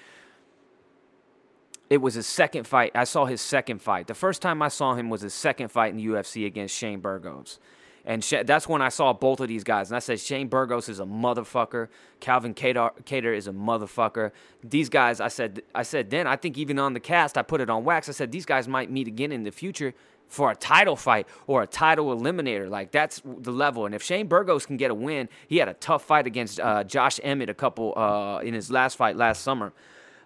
[1.90, 2.92] It was his second fight.
[2.96, 4.08] I saw his second fight.
[4.08, 7.00] The first time I saw him was his second fight in the UFC against Shane
[7.00, 7.60] Burgos.
[8.06, 9.90] And that's when I saw both of these guys.
[9.92, 11.88] And I said, Shane Burgos is a motherfucker.
[12.20, 14.32] Calvin Kattar is a motherfucker.
[14.64, 17.62] These guys, I said, I said then, I think even on the cast, I put
[17.62, 18.10] it on wax.
[18.10, 19.94] I said, these guys might meet again in the future
[20.28, 22.70] for a title fight or a title eliminator.
[22.70, 23.86] Like, that's the level.
[23.86, 26.84] And if Shane Burgos can get a win, he had a tough fight against uh,
[26.84, 29.74] Josh Emmett a couple uh, in his last fight last summer.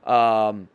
[0.06, 0.70] Um,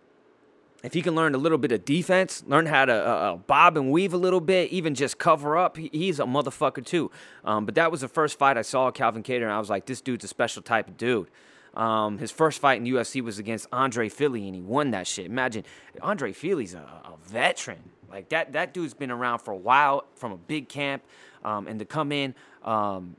[0.82, 3.76] if he can learn a little bit of defense, learn how to uh, uh, bob
[3.76, 7.10] and weave a little bit, even just cover up, he's a motherfucker too.
[7.44, 9.86] Um, but that was the first fight I saw Calvin Kattar, and I was like,
[9.86, 11.28] this dude's a special type of dude.
[11.74, 15.26] Um, his first fight in UFC was against Andre Fili, and he won that shit.
[15.26, 15.64] Imagine
[16.02, 17.78] Andre Fili's a, a veteran.
[18.10, 21.02] Like that, that dude's been around for a while from a big camp,
[21.44, 23.16] um, and to come in um,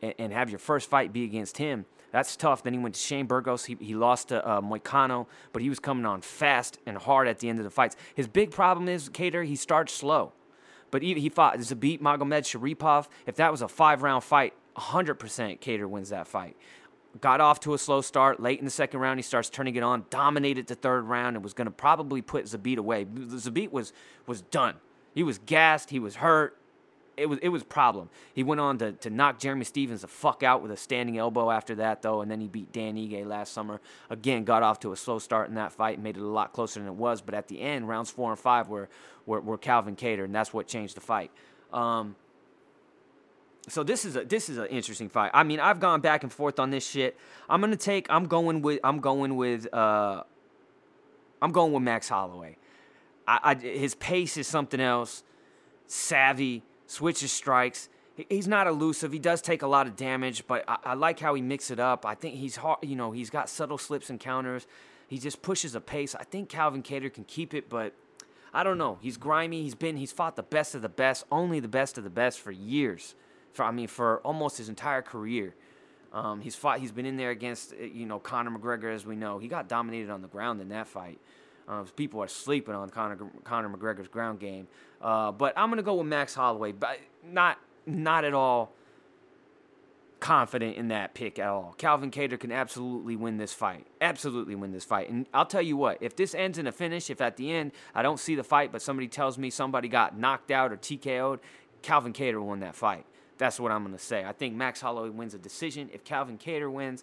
[0.00, 2.62] and, and have your first fight be against him that's tough.
[2.62, 3.64] Then he went to Shane Burgos.
[3.64, 7.38] He, he lost to uh, Moicano, but he was coming on fast and hard at
[7.38, 7.96] the end of the fights.
[8.14, 10.32] His big problem is, Kattar, he starts slow.
[10.90, 13.08] But he, he fought Zabit Magomedsharipov.
[13.26, 16.54] If that was a five round fight, 100% Kattar wins that fight.
[17.20, 18.40] Got off to a slow start.
[18.40, 20.04] Late in the second round, he starts turning it on.
[20.10, 23.04] Dominated the third round and was going to probably put Zabit away.
[23.04, 23.92] Zabit was
[24.26, 24.76] was done.
[25.14, 25.90] He was gassed.
[25.90, 26.58] He was hurt
[27.16, 28.08] it was it was problem.
[28.34, 31.50] He went on to, to knock Jeremy Stephens the fuck out with a standing elbow
[31.50, 33.80] after that though, and then he beat Dan Ige last summer.
[34.10, 36.80] Again, got off to a slow start in that fight, made it a lot closer
[36.80, 37.20] than it was.
[37.20, 38.88] But at the end, rounds four and five were
[39.26, 41.30] were, were Calvin Kattar, and that's what changed the fight.
[41.72, 42.16] Um,
[43.68, 45.30] so this is a this is an interesting fight.
[45.34, 47.16] I mean, I've gone back and forth on this shit.
[47.48, 48.06] I'm gonna take.
[48.10, 48.80] I'm going with.
[48.82, 49.72] I'm going with.
[49.72, 50.24] Uh,
[51.40, 52.56] I'm going with Max Holloway.
[53.26, 55.22] I, I, his pace is something else.
[55.86, 57.88] Savvy switches strikes.
[58.28, 59.12] He's not elusive.
[59.12, 61.80] He does take a lot of damage, but I, I like how he mixes it
[61.80, 62.04] up.
[62.04, 62.78] I think he's hard.
[62.82, 64.66] You know, he's got subtle slips and counters.
[65.08, 66.14] He just pushes a pace.
[66.14, 67.94] I think Calvin Kattar can keep it, but
[68.52, 68.98] I don't know.
[69.00, 69.62] He's grimy.
[69.62, 69.96] He's been.
[69.96, 73.14] He's fought the best of the best, only the best of the best for years.
[73.54, 75.54] For I mean, for almost his entire career.
[76.12, 76.78] Um, he's fought.
[76.80, 79.38] He's been in there against you know Conor McGregor, as we know.
[79.38, 81.18] He got dominated on the ground in that fight.
[81.68, 84.66] Uh, people are sleeping on Conor, Conor McGregor's ground game.
[85.00, 88.72] Uh, but I'm gonna go with Max Holloway, but not not at all
[90.22, 91.74] confident in that pick at all.
[91.78, 93.88] Calvin Kattar can absolutely win this fight.
[94.00, 95.10] Absolutely win this fight.
[95.10, 97.72] And I'll tell you what, if this ends in a finish, if at the end
[97.92, 101.40] I don't see the fight, but somebody tells me somebody got knocked out or TKO'd,
[101.82, 103.04] Calvin Kattar won that fight.
[103.36, 104.24] That's what I'm gonna say.
[104.24, 105.90] I think Max Holloway wins a decision.
[105.92, 107.02] If Calvin Kattar wins,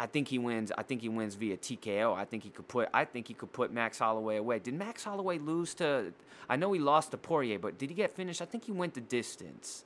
[0.00, 0.72] I think he wins.
[0.78, 2.16] I think he wins via TKO.
[2.16, 2.88] I think he could put.
[2.94, 4.58] I think he could put Max Holloway away.
[4.58, 6.14] Did Max Holloway lose to?
[6.48, 8.40] I know he lost to Poirier, but did he get finished?
[8.40, 9.84] I think he went the distance.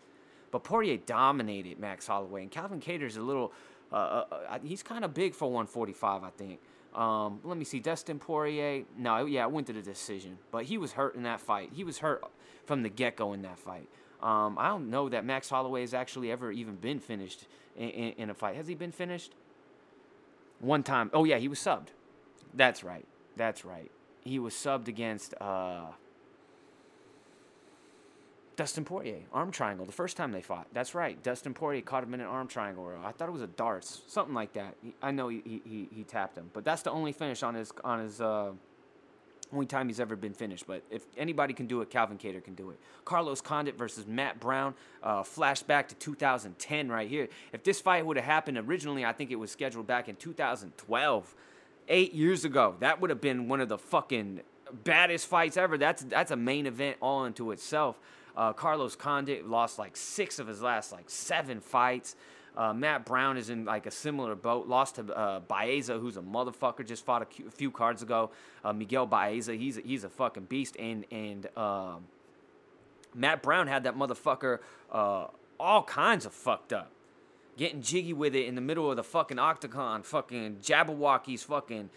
[0.53, 3.53] But Poirier dominated Max Holloway, and Calvin Kattar's a little
[3.93, 6.59] Uh, uh, uh, he's kind of big for 145, I think.
[6.95, 8.85] Um, let me see, Dustin Poirier.
[8.97, 11.71] No, yeah, I went to the decision, but he was hurt in that fight.
[11.73, 12.25] He was hurt
[12.67, 13.89] from the get go in that fight.
[14.23, 17.47] Um, I don't know that Max Holloway has actually ever even been finished
[17.77, 18.57] in, in, in, a fight.
[18.57, 19.33] Has he been finished?
[20.61, 21.11] One time.
[21.13, 21.89] Oh yeah, he was subbed.
[22.55, 23.07] That's right.
[23.37, 23.91] That's right.
[24.23, 25.87] He was subbed against uh,
[28.57, 29.85] Dustin Poirier, arm triangle.
[29.85, 30.69] The first time they fought.
[30.73, 31.21] That's right.
[31.23, 32.91] Dustin Poirier caught him in an arm triangle.
[33.05, 34.77] I thought it was a D'Arce, something like that.
[35.03, 38.01] I know he, he, he tapped him, but that's the only finish on his on
[38.01, 38.53] his uh,
[39.55, 40.67] only time he's ever been finished.
[40.67, 42.79] But if anybody can do it, Calvin Kattar can do it.
[43.05, 44.75] Carlos Condit versus Matt Brown.
[45.03, 47.29] Uh, flashback to 2010 right here.
[47.53, 51.35] If this fight would have happened originally, I think it was scheduled back in 2012,
[51.89, 52.77] eight years ago.
[52.81, 54.41] That would have been one of the fucking
[54.83, 55.79] baddest fights ever.
[55.79, 58.01] That's that's a main event all into itself.
[58.37, 62.17] Uh, Carlos Condit lost like six of his last like seven fights.
[62.57, 64.69] Uh, Matt Brown is in like a similar boat.
[64.69, 66.87] Lost to uh, Baeza, who's a motherfucker.
[66.87, 68.31] Just fought a few cards ago.
[68.65, 70.77] Uh, Miguel Baeza, he's a, he's a fucking beast.
[70.77, 72.05] And and um,
[73.15, 74.59] Matt Brown had that motherfucker
[74.93, 75.27] uh,
[75.59, 76.91] all kinds of fucked up,
[77.57, 81.91] getting jiggy with it in the middle of the fucking octagon, fucking Jabberwockies, fucking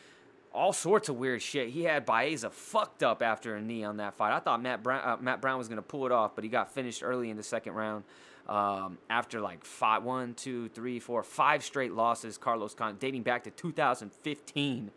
[0.53, 1.69] all sorts of weird shit.
[1.69, 4.33] He had Baeza fucked up after a knee on that fight.
[4.33, 6.73] I thought Matt Brown, uh, Matt Brown was gonna pull it off, but he got
[6.73, 8.03] finished early in the second round.
[8.47, 13.43] Um, after like five, one, two, three, four, five straight losses, Carlos Condit, dating back
[13.43, 14.91] to 2015.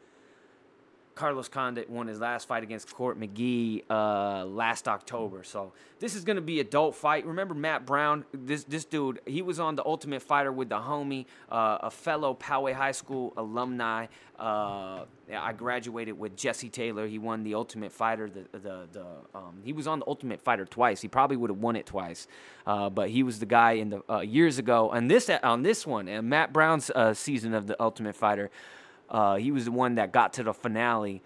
[1.21, 5.45] Carlos Condit won his last fight against Court McGee uh, last October.
[5.45, 7.27] So this is going to be a dope fight.
[7.27, 8.25] Remember Matt Brown?
[8.33, 12.33] This this dude, he was on the Ultimate Fighter with the homie, uh, a fellow
[12.33, 14.07] Poway High School alumni.
[14.39, 17.07] Uh, I graduated with Jesse Taylor.
[17.07, 18.31] He won the Ultimate Fighter.
[18.31, 21.03] The the, the um, he was on the Ultimate Fighter twice.
[21.03, 22.29] He probably would have won it twice,
[22.67, 24.89] uh, but he was the guy in the uh, years ago.
[24.89, 28.51] On this on this one, and Matt Brown's uh, season of the Ultimate Fighter.
[29.11, 31.23] Uh, he was the one that got to the finale.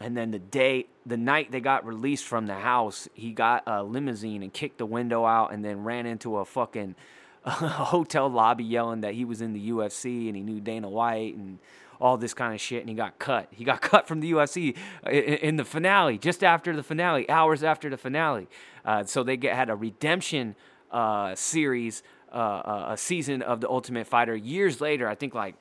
[0.00, 3.82] And then the day, the night they got released from the house, he got a
[3.82, 6.94] limousine and kicked the window out and then ran into a fucking
[7.44, 11.58] hotel lobby yelling that he was in the UFC and he knew Dana White and
[12.00, 12.80] all this kind of shit.
[12.80, 13.48] And he got cut.
[13.50, 14.76] He got cut from the UFC
[15.10, 18.48] in, the finale, just after the finale, hours after the finale.
[18.84, 20.54] Uh, so they get, had a redemption
[20.92, 25.08] uh, series, uh, a season of the Ultimate Fighter years later.
[25.08, 25.56] I think like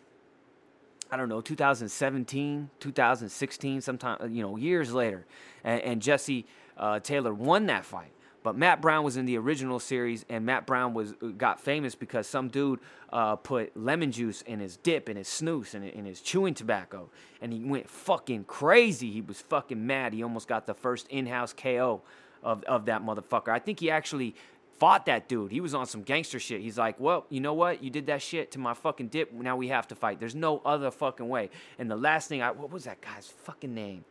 [1.12, 5.26] I don't know, 2017, 2016, sometime, you know, years later.
[5.64, 6.46] And, and Jesse
[6.78, 8.12] uh, Taylor won that fight.
[8.44, 11.96] But Matt Brown was in the original series, and Matt Brown was uh, got famous
[11.96, 12.80] because some dude
[13.12, 17.10] uh, put lemon juice in his dip, in his snooze, in, in his chewing tobacco,
[17.42, 19.12] and he went fucking crazy.
[19.12, 20.14] He was fucking mad.
[20.14, 22.02] He almost got the first in-house KO
[22.42, 23.50] of, of that motherfucker.
[23.50, 24.34] I think he actually
[24.80, 25.52] fought that dude.
[25.52, 26.62] He was on some gangster shit.
[26.62, 27.84] He's like, well, you know what?
[27.84, 29.32] You did that shit to my fucking dip.
[29.34, 30.20] Now we have to fight.
[30.20, 31.50] There's no other fucking way.
[31.80, 34.06] And the last thing I, what was that guy's fucking name?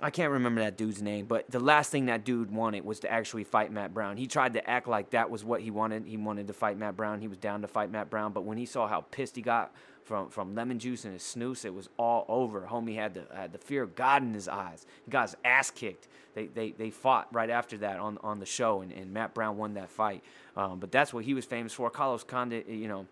[0.00, 3.12] I can't remember that dude's name, but the last thing that dude wanted was to
[3.12, 4.16] actually fight Matt Brown.
[4.16, 6.04] He tried to act like that was what he wanted.
[6.06, 7.20] He wanted to fight Matt Brown.
[7.20, 9.72] He was down to fight Matt Brown, but when he saw how pissed he got
[10.04, 12.66] from, from lemon juice and his snooze, it was all over.
[12.70, 14.84] Homie had the had the fear of God in his eyes.
[15.04, 16.08] He got his ass kicked.
[16.34, 19.56] They they, they fought right after that on on the show, and, and Matt Brown
[19.56, 20.24] won that fight.
[20.56, 21.88] Um, but that's what he was famous for.
[21.88, 23.06] Carlos Condit, you know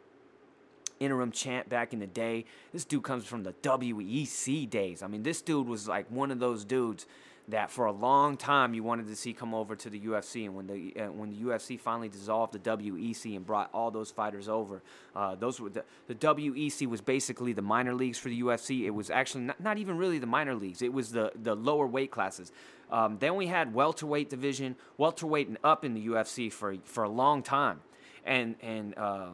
[1.02, 2.44] interim champ back in the day.
[2.72, 5.02] This dude comes from the WEC days.
[5.02, 7.06] I mean, this dude was like one of those dudes
[7.48, 10.54] that for a long time you wanted to see come over to the UFC, and
[10.54, 14.48] when the uh, when the UFC finally dissolved the WEC and brought all those fighters
[14.48, 14.82] over,
[15.16, 18.84] uh, those were the, the WEC was basically the minor leagues for the UFC.
[18.84, 20.82] It was actually not, not even really the minor leagues.
[20.82, 22.52] It was the the lower weight classes.
[22.90, 27.08] Um, then we had welterweight division, welterweight and up in the UFC for for a
[27.08, 27.80] long time,
[28.24, 29.30] and and uh,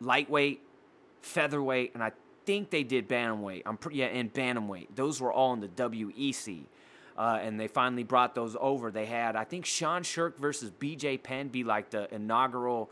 [0.00, 0.60] lightweight,
[1.22, 2.12] featherweight, and I
[2.44, 3.62] think they did bantamweight.
[3.66, 4.88] I'm pretty yeah, and bantamweight.
[4.94, 6.64] Those were all in the WEC.
[7.18, 8.90] Uh, and they finally brought those over.
[8.90, 12.90] They had, I think, Sean Sherk versus BJ Penn be like the inaugural,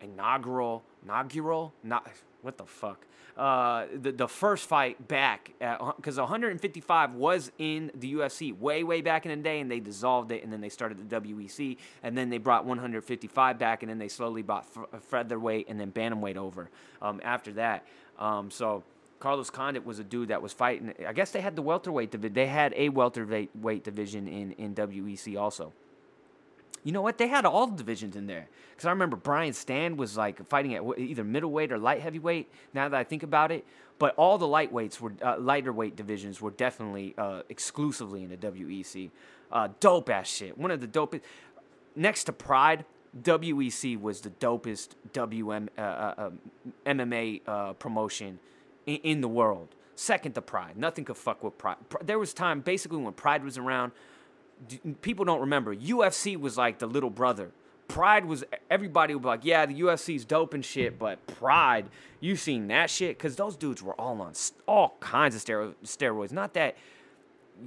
[0.00, 2.10] inaugural, inaugural, not
[2.42, 5.52] what the fuck, uh, the, the first fight back
[5.96, 10.32] because 155 was in the UFC way way back in the day, and they dissolved
[10.32, 13.98] it, and then they started the WEC, and then they brought 155 back, and then
[13.98, 14.66] they slowly brought
[15.04, 16.68] featherweight and then bantamweight over
[17.00, 17.86] um, after that.
[18.18, 18.84] Um, so.
[19.18, 20.92] Carlos Condit was a dude that was fighting.
[21.06, 22.34] I guess they had the welterweight division.
[22.34, 25.72] They had a welterweight division in, in WEC also.
[26.84, 27.18] You know what?
[27.18, 28.48] They had all the divisions in there.
[28.70, 32.50] Because I remember Brian Stann was like fighting at either middleweight or light heavyweight.
[32.74, 33.64] Now that I think about it,
[33.98, 38.36] but all the lightweights were uh, lighter weight divisions were definitely uh, exclusively in the
[38.36, 39.10] WEC.
[39.52, 40.58] Uh, dope ass shit.
[40.58, 41.20] One of the dopest.
[41.94, 42.84] Next to Pride,
[43.20, 46.38] WEC was the dopest WM uh, uh, um,
[46.86, 48.38] MMA uh, promotion
[48.86, 49.68] in, in the world.
[49.94, 50.76] Second to Pride.
[50.76, 51.76] Nothing could fuck with Pride.
[52.02, 53.92] There was time basically when Pride was around.
[55.02, 55.74] People don't remember.
[55.74, 57.50] UFC was like the little brother.
[57.88, 61.86] Pride was everybody would be like, yeah, the UFC's dope and shit, but Pride,
[62.20, 63.18] you seen that shit?
[63.18, 64.32] Because those dudes were all on
[64.66, 66.32] all kinds of stero- steroids.
[66.32, 66.76] Not that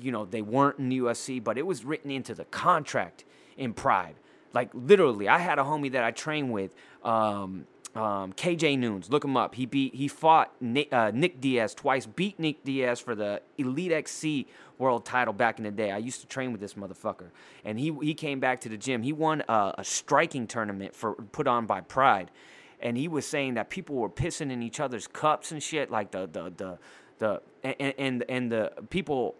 [0.02, 3.24] you know, they weren't in the UFC, but it was written into the contract
[3.58, 4.16] in Pride.
[4.54, 6.74] Like literally, I had a homie that I trained with,
[7.04, 9.10] um, um, KJ Noons.
[9.10, 9.56] Look him up.
[9.56, 12.06] He beat, he fought Nick, uh, Nick Diaz twice.
[12.06, 14.48] Beat Nick Diaz for the Elite XC
[14.78, 15.92] world title back in the day.
[15.92, 17.30] I used to train with this motherfucker,
[17.64, 19.04] and he he came back to the gym.
[19.04, 22.32] He won a, a striking tournament for put on by Pride,
[22.80, 25.92] and he was saying that people were pissing in each other's cups and shit.
[25.92, 26.78] Like the the the
[27.20, 29.36] the and and, and the people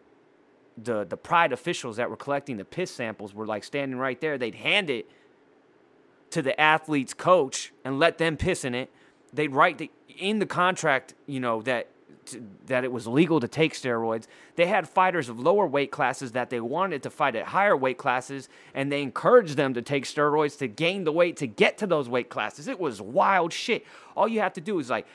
[0.78, 4.38] the the pride officials that were collecting the piss samples were like standing right there.
[4.38, 5.10] They'd hand it
[6.32, 8.90] to the athlete's coach and let them piss in it.
[9.32, 11.88] They'd write the, in the contract, you know, that
[12.26, 14.28] t- that it was legal to take steroids.
[14.56, 17.98] They had fighters of lower weight classes that they wanted to fight at higher weight
[17.98, 21.88] classes, and they encouraged them to take steroids to gain the weight to get to
[21.88, 22.68] those weight classes.
[22.68, 23.86] It was wild shit.
[24.16, 25.06] All you have to do is like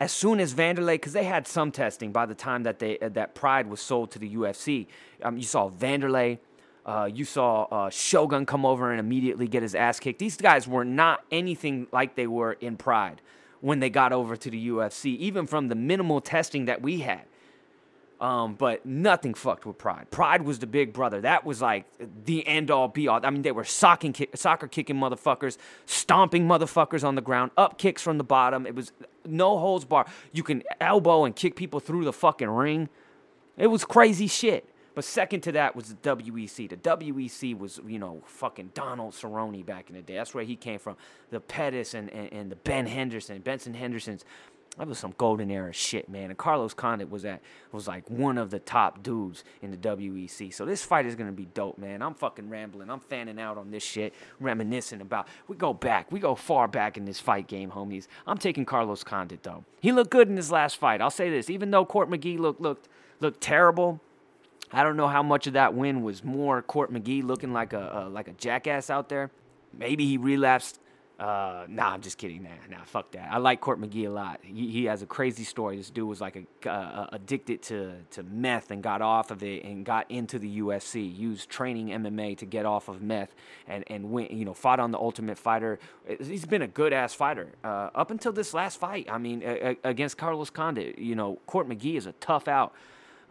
[0.00, 3.10] as soon as Vanderlei, because they had some testing by the time that they uh,
[3.10, 4.86] that Pride was sold to the UFC.
[5.22, 6.38] Um, you saw Vanderlei,
[6.86, 10.18] uh, you saw uh, Shogun come over and immediately get his ass kicked.
[10.18, 13.20] These guys were not anything like they were in Pride
[13.60, 17.24] when they got over to the UFC, even from the minimal testing that we had.
[18.20, 20.10] Um, but nothing fucked with Pride.
[20.10, 21.22] Pride was the big brother.
[21.22, 21.86] That was like
[22.26, 23.24] the end all be all.
[23.24, 25.56] I mean, they were socking, soccer kicking motherfuckers,
[25.86, 28.66] stomping motherfuckers on the ground, up kicks from the bottom.
[28.66, 28.92] It was
[29.24, 30.04] no holds bar.
[30.32, 32.90] You can elbow and kick people through the fucking ring.
[33.56, 34.68] It was crazy shit.
[34.94, 36.68] But second to that was the WEC.
[36.68, 40.16] The WEC was, you know, fucking Donald Cerrone back in the day.
[40.16, 40.96] That's where he came from.
[41.30, 44.24] The Pettis and, and, and the Ben Henderson, Benson Hendersons.
[44.78, 46.30] That was some golden era shit, man.
[46.30, 50.54] And Carlos Condit was at was like one of the top dudes in the WEC.
[50.54, 52.02] So this fight is gonna be dope, man.
[52.02, 52.88] I'm fucking rambling.
[52.88, 55.26] I'm fanning out on this shit, reminiscing about.
[55.48, 56.10] We go back.
[56.12, 58.06] We go far back in this fight game, homies.
[58.26, 59.64] I'm taking Carlos Condit though.
[59.80, 61.00] He looked good in his last fight.
[61.00, 61.50] I'll say this.
[61.50, 62.88] Even though Court McGee looked looked
[63.20, 64.00] looked terrible.
[64.72, 68.02] I don't know how much of that win was more Court McGee looking like a
[68.02, 69.30] uh, like a jackass out there.
[69.76, 70.80] Maybe he relapsed.
[71.18, 72.44] Uh, nah, I'm just kidding.
[72.44, 73.30] Nah, nah, fuck that.
[73.30, 74.40] I like Court McGee a lot.
[74.42, 75.76] He, he has a crazy story.
[75.76, 79.64] This dude was like a uh, addicted to to meth and got off of it
[79.64, 81.14] and got into the UFC.
[81.14, 83.34] Used training MMA to get off of meth
[83.66, 84.30] and and went.
[84.30, 85.78] You know, fought on the Ultimate Fighter.
[86.20, 89.06] He's been a good ass fighter uh, up until this last fight.
[89.10, 90.98] I mean, a, a, against Carlos Condit.
[90.98, 92.72] You know, Court McGee is a tough out.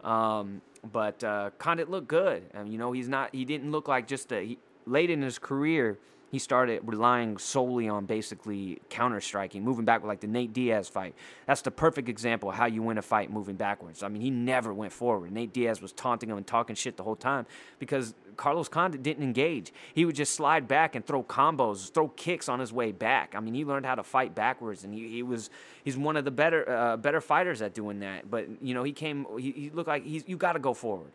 [0.04, 0.62] Um,
[0.92, 2.44] but uh, Condit looked good.
[2.54, 3.34] And, you know, he's not.
[3.34, 4.44] He didn't look like just a.
[4.44, 5.98] He, late in his career,
[6.30, 10.88] he started relying solely on basically counter striking, moving back with like the Nate Diaz
[10.88, 11.14] fight.
[11.46, 14.02] That's the perfect example of how you win a fight moving backwards.
[14.02, 15.32] I mean, he never went forward.
[15.32, 17.46] Nate Diaz was taunting him and talking shit the whole time
[17.80, 19.72] because Carlos Condit didn't engage.
[19.92, 23.34] He would just slide back and throw combos, throw kicks on his way back.
[23.36, 25.50] I mean, he learned how to fight backwards, and he, he was
[25.82, 28.30] he's one of the better uh, better fighters at doing that.
[28.30, 29.26] But you know, he came.
[29.38, 31.10] He, he looked like he's you got to go forward.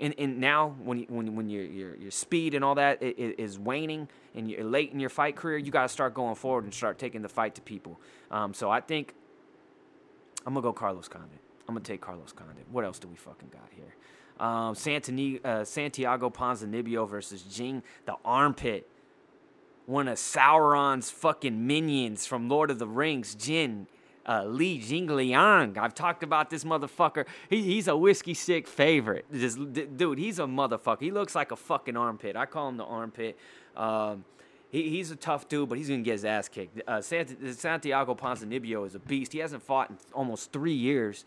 [0.00, 3.58] And, and now when you, when when your your your speed and all that is
[3.58, 6.72] waning and you're late in your fight career, you got to start going forward and
[6.72, 8.00] start taking the fight to people.
[8.30, 9.14] Um, so I think
[10.46, 11.40] I'm gonna go Carlos Condit.
[11.68, 12.64] I'm gonna take Carlos Condit.
[12.70, 13.94] What else do we fucking got here?
[14.38, 18.88] Um, Santini, uh, Santiago Ponzinibbio versus Jing the Armpit.
[19.86, 23.88] One of Sauron's fucking minions from Lord of the Rings, Jin.
[24.28, 25.78] Uh, Li Jingliang.
[25.78, 27.24] I've talked about this motherfucker.
[27.48, 29.24] He, he's a whiskey sick favorite.
[29.32, 31.00] D- dude, he's a motherfucker.
[31.00, 32.36] He looks like a fucking armpit.
[32.36, 33.38] I call him the armpit.
[33.74, 34.24] Um,
[34.70, 36.82] he, he's a tough dude, but he's gonna get his ass kicked.
[36.86, 39.32] Uh, Sant- Santiago Ponzinibbio is a beast.
[39.32, 41.24] He hasn't fought in almost three years.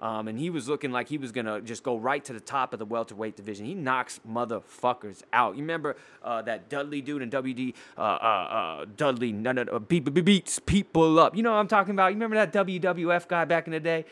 [0.00, 2.72] Um, and he was looking like he was gonna just go right to the top
[2.72, 3.66] of the welterweight division.
[3.66, 5.56] He knocks motherfuckers out.
[5.56, 7.74] You remember uh, that Dudley dude in WD?
[7.98, 11.36] Uh, uh, uh, Dudley no, no, beat, beat, beats people up.
[11.36, 12.08] You know what I'm talking about?
[12.08, 14.06] You remember that WWF guy back in the day?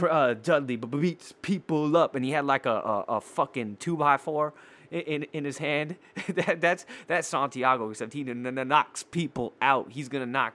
[0.00, 4.16] Uh, Dudley beats people up, and he had like a a, a fucking two by
[4.16, 4.54] four
[4.90, 5.96] in, in, his hand.
[6.28, 9.92] that, that's that's Santiago, except he knocks people out.
[9.92, 10.54] He's gonna knock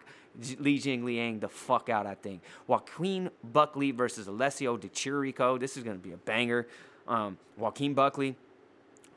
[0.59, 2.41] Li Jing Liang the fuck out, I think.
[2.67, 5.59] Joaquin Buckley versus Alessio Di Chirico.
[5.59, 6.67] This is gonna be a banger.
[7.07, 8.35] Um, Joaquin Buckley,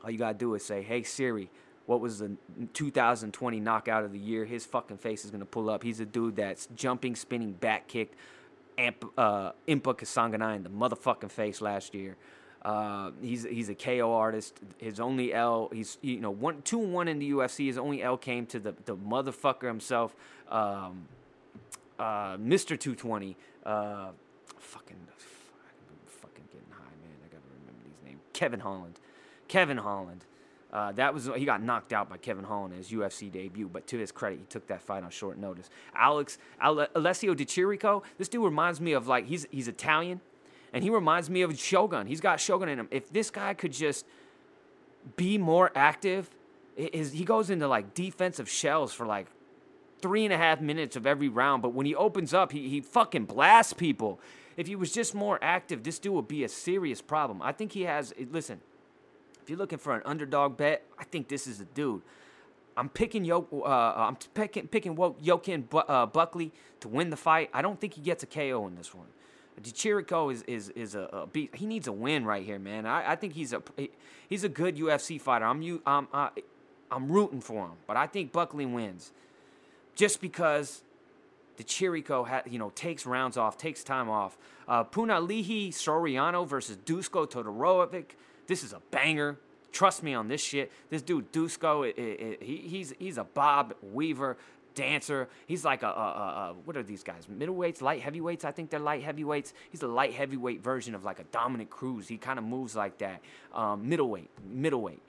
[0.03, 1.49] all you gotta do is say, "Hey Siri,
[1.85, 2.37] what was the
[2.73, 5.83] 2020 knockout of the year?" His fucking face is gonna pull up.
[5.83, 8.15] He's a dude that's jumping, spinning, back kicked,
[8.77, 12.17] Amp, uh, Impa Kasanganay in the motherfucking face last year.
[12.63, 14.59] Uh, he's he's a KO artist.
[14.77, 17.67] His only L, he's you know one two and one in the UFC.
[17.67, 20.15] His only L came to the the motherfucker himself,
[20.49, 21.07] um,
[21.99, 22.79] uh, Mr.
[22.79, 23.35] 220.
[23.65, 24.07] Uh,
[24.59, 24.95] fucking,
[26.07, 27.15] fucking getting high, man.
[27.23, 28.21] I gotta remember these names.
[28.33, 28.99] Kevin Holland,
[29.47, 30.25] Kevin Holland.
[30.71, 33.85] Uh, that was he got knocked out by Kevin Holland in his UFC debut, but
[33.87, 35.69] to his credit, he took that fight on short notice.
[35.93, 40.19] Alex Ale- Alessio Di Chirico, this dude reminds me of like he's he's Italian,
[40.73, 42.07] and he reminds me of Shogun.
[42.07, 42.87] He's got Shogun in him.
[42.89, 44.05] If this guy could just
[45.15, 46.29] be more active,
[46.75, 49.27] his, he goes into like defensive shells for like
[50.01, 52.81] three and a half minutes of every round, but when he opens up, he, he
[52.81, 54.19] fucking blasts people.
[54.57, 57.41] If he was just more active, this dude would be a serious problem.
[57.41, 58.13] I think he has.
[58.31, 58.59] Listen,
[59.41, 62.01] if you're looking for an underdog bet, I think this is the dude.
[62.75, 66.51] I'm picking Yo, uh, I'm picking picking Joaquin uh, Buckley
[66.81, 67.49] to win the fight.
[67.53, 69.07] I don't think he gets a KO in this one.
[69.61, 71.55] Chirico is is is a, a beat.
[71.55, 72.85] He needs a win right here, man.
[72.85, 73.61] I, I think he's a
[74.27, 75.45] he's a good UFC fighter.
[75.45, 76.29] I'm you I'm uh,
[76.91, 79.11] I'm rooting for him, but I think Buckley wins,
[79.95, 80.81] just because
[81.57, 84.37] the Chirico you know takes rounds off, takes time off.
[84.67, 88.11] Uh, Punahele Soriano versus Dusko Todorovic.
[88.47, 89.37] This is a banger.
[89.71, 90.71] Trust me on this shit.
[90.89, 94.37] This dude Dusko, it, it, it, he, he's he's a Bob Weaver
[94.75, 95.29] dancer.
[95.47, 97.27] He's like a, a, a, what are these guys?
[97.27, 98.45] Middleweights, light heavyweights.
[98.45, 99.53] I think they're light heavyweights.
[99.71, 102.07] He's a light heavyweight version of like a Dominick Cruz.
[102.07, 103.21] He kind of moves like that.
[103.53, 105.01] Um, middleweight, middleweight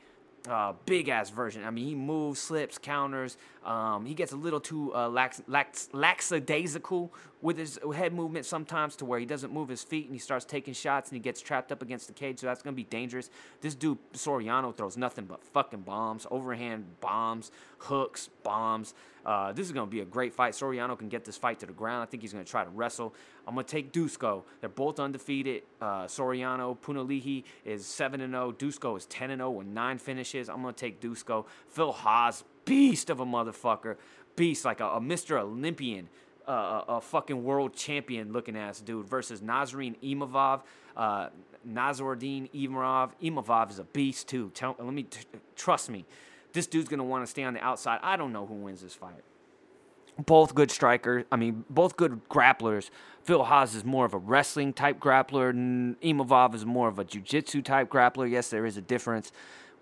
[0.48, 1.64] uh, big ass version.
[1.64, 3.36] I mean, he moves, slips, counters.
[3.64, 8.96] Um, he gets a little too uh, lax, lax, lackadaisical with his head movement sometimes
[8.96, 11.40] to where he doesn't move his feet and he starts taking shots and he gets
[11.40, 12.40] trapped up against the cage.
[12.40, 13.30] So that's going to be dangerous.
[13.62, 18.94] This dude, Soriano, throws nothing but fucking bombs, overhand bombs, hooks, bombs.
[19.24, 20.52] Uh, this is going to be a great fight.
[20.52, 22.02] Soriano can get this fight to the ground.
[22.02, 23.14] I think he's going to try to wrestle.
[23.46, 24.42] I'm going to take Dusko.
[24.60, 25.62] They're both undefeated.
[25.80, 28.52] Uh, Soriano, Punahele is 7 0.
[28.52, 30.48] Dusko is 10 0 with nine finishes.
[30.48, 31.46] I'm going to take Dusko.
[31.68, 33.96] Phil Hawes, beast of a motherfucker.
[34.36, 35.38] Beast, like a, a Mr.
[35.40, 36.08] Olympian.
[36.46, 40.60] Uh, a, a, fucking world champion looking ass dude versus Nassourdine Imavov.
[40.94, 41.30] Uh,
[41.66, 43.12] Imavov.
[43.22, 44.50] Imavov is a beast too.
[44.52, 45.20] Tell, let me t-
[45.56, 46.04] trust me
[46.54, 48.00] this dude's going to want to stay on the outside.
[48.02, 49.22] I don't know who wins this fight.
[50.24, 51.24] Both good strikers.
[51.30, 52.88] I mean, both good grapplers.
[53.24, 55.52] Phil Hawes is more of a wrestling type grappler.
[56.02, 58.30] Imavov is more of a jiu-jitsu type grappler.
[58.30, 59.32] Yes, there is a difference.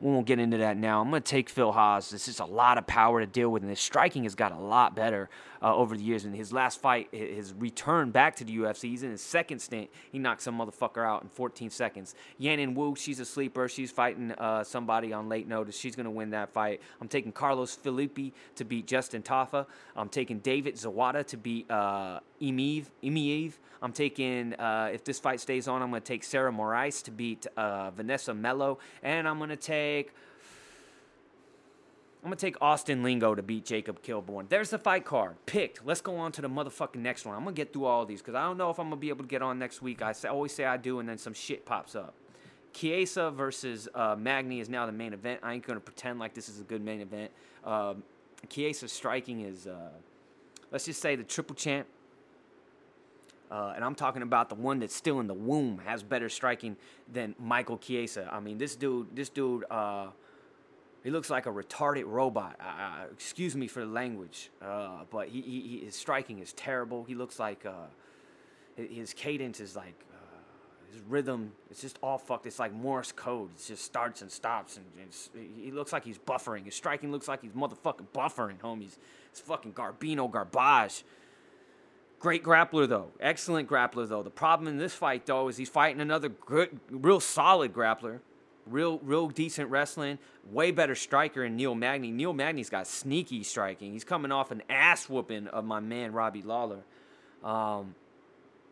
[0.02, 1.00] We won't get into that now.
[1.00, 2.10] I'm going to take Phil Hawes.
[2.10, 4.58] This is a lot of power to deal with, and his striking has got a
[4.58, 5.30] lot better
[5.62, 6.24] uh, over the years.
[6.24, 9.90] In his last fight, his return back to the UFC, he's in his second stint.
[10.10, 12.16] He knocked some motherfucker out in 14 seconds.
[12.40, 13.68] Yanan Wu, she's a sleeper.
[13.68, 15.78] She's fighting uh, somebody on late notice.
[15.78, 16.80] She's going to win that fight.
[17.00, 19.66] I'm taking Carlos Felipe to beat Justin Tafa.
[19.94, 22.18] I'm taking David Zawada to beat uh.
[22.42, 23.52] Emeev.
[23.82, 27.10] I'm taking, uh, if this fight stays on, I'm going to take Sarah Moras to
[27.10, 28.78] beat uh, Vanessa Melo.
[29.02, 30.12] And I'm going to take.
[32.22, 34.46] I'm gonna take Austin Lingo to beat Jacob Kilburn.
[34.48, 35.84] There's the fight card picked.
[35.84, 37.34] Let's go on to the motherfucking next one.
[37.34, 39.24] I'm gonna get through all these because I don't know if I'm gonna be able
[39.24, 40.02] to get on next week.
[40.02, 42.14] I always say I do, and then some shit pops up.
[42.72, 45.40] Chiesa versus uh, Magny is now the main event.
[45.42, 47.32] I ain't gonna pretend like this is a good main event.
[47.64, 48.04] Um,
[48.48, 49.90] Chiesa's striking is, uh,
[50.70, 51.88] let's just say, the triple champ.
[53.52, 56.74] Uh, and I'm talking about the one that's still in the womb has better striking
[57.12, 58.26] than Michael Chiesa.
[58.32, 60.06] I mean, this dude, this dude, uh,
[61.04, 62.56] he looks like a retarded robot.
[62.58, 67.04] Uh, excuse me for the language, uh, but he, he, his striking is terrible.
[67.04, 67.88] He looks like uh,
[68.74, 70.38] his cadence is like uh,
[70.90, 71.52] his rhythm.
[71.70, 72.46] It's just all fucked.
[72.46, 73.50] It's like Morse code.
[73.50, 74.86] It just starts and stops, and
[75.62, 76.64] he looks like he's buffering.
[76.64, 78.96] His striking looks like he's motherfucking buffering, homies.
[79.30, 81.04] It's fucking Garbino garbage.
[82.22, 84.22] Great grappler though, excellent grappler though.
[84.22, 88.20] The problem in this fight though is he's fighting another good, real solid grappler,
[88.64, 90.20] real, real decent wrestling,
[90.52, 92.12] way better striker than Neil Magny.
[92.12, 93.92] Neil Magny's got sneaky striking.
[93.92, 96.84] He's coming off an ass whooping of my man Robbie Lawler.
[97.42, 97.96] Um,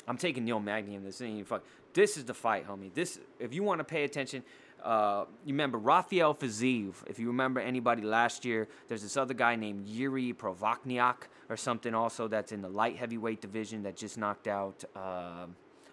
[0.07, 1.21] I'm taking Neil Magny in this.
[1.45, 1.65] Fuck.
[1.93, 2.95] This is the fight, homie.
[2.95, 4.45] This, if you want to pay attention,
[4.85, 6.95] uh, you remember Rafael Fiziev.
[7.07, 11.17] If you remember anybody last year, there's this other guy named Yuri Provodnik
[11.49, 15.47] or something also that's in the light heavyweight division that just knocked out uh,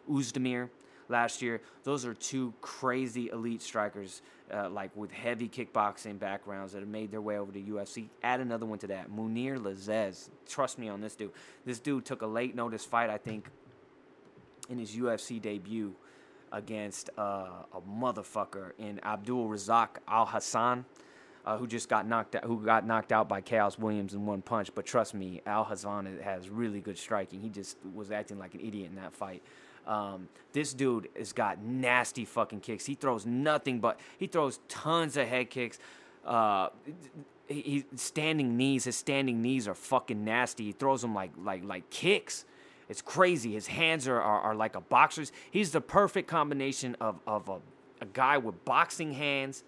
[0.10, 0.70] Oezdemir
[1.10, 1.62] last year.
[1.84, 4.22] Those are two crazy elite strikers,
[4.54, 8.08] uh, like with heavy kickboxing backgrounds that have made their way over to UFC.
[8.24, 10.30] Add another one to that, Munir Lazzez.
[10.48, 11.32] Trust me on this dude.
[11.66, 13.50] This dude took a late notice fight, I think,
[14.70, 15.96] in his UFC debut
[16.52, 20.86] against uh, a motherfucker in Abdul Razak Alhassan.
[21.46, 24.42] Uh, who just got knocked out, who got knocked out by Khaos Williams in one
[24.42, 24.70] punch.
[24.76, 27.40] But trust me, Al Hassan has really good striking.
[27.40, 29.42] He just was acting like an idiot in that fight.
[29.88, 32.86] Um, this dude has got nasty fucking kicks.
[32.86, 35.80] He throws nothing but he throws tons of head kicks.
[36.26, 36.68] Uh,
[37.48, 38.84] he, he standing knees.
[38.84, 40.66] His standing knees are fucking nasty.
[40.66, 42.44] He throws them like like like kicks.
[42.90, 43.54] It's crazy.
[43.54, 45.32] His hands are, are, are like a boxer's.
[45.52, 47.60] He's the perfect combination of, of a,
[48.02, 49.64] a guy with boxing hands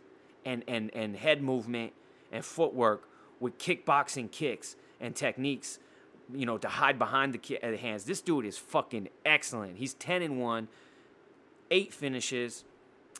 [0.45, 1.93] and, and, and head movement
[2.31, 3.07] and footwork
[3.39, 5.79] with kickboxing kicks and techniques,
[6.33, 8.05] you know, to hide behind the, ki- uh, hands.
[8.05, 9.77] This dude is fucking excellent.
[9.77, 10.67] He's 10 and 1,
[11.71, 12.63] eight finishes.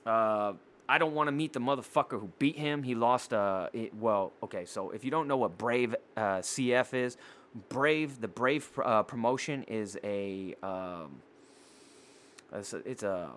[0.06, 0.54] Uh,
[0.88, 2.84] I don't want to meet the motherfucker who beat him.
[2.84, 6.94] He lost, uh, it, well, okay, so if you don't know what Brave uh, CF
[6.94, 7.18] is,
[7.70, 11.22] Brave, the Brave uh, promotion is a, um,
[12.54, 13.30] it's a, it's a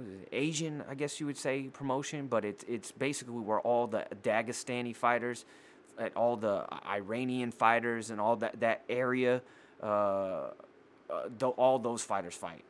[0.00, 4.06] it, Asian, I guess you would say, promotion, but it's it's basically where all the
[4.22, 5.44] Dagestani fighters,
[5.98, 9.42] at all the Iranian fighters and all that that area,
[9.82, 10.50] uh, uh,
[11.38, 12.64] th- all those fighters fight.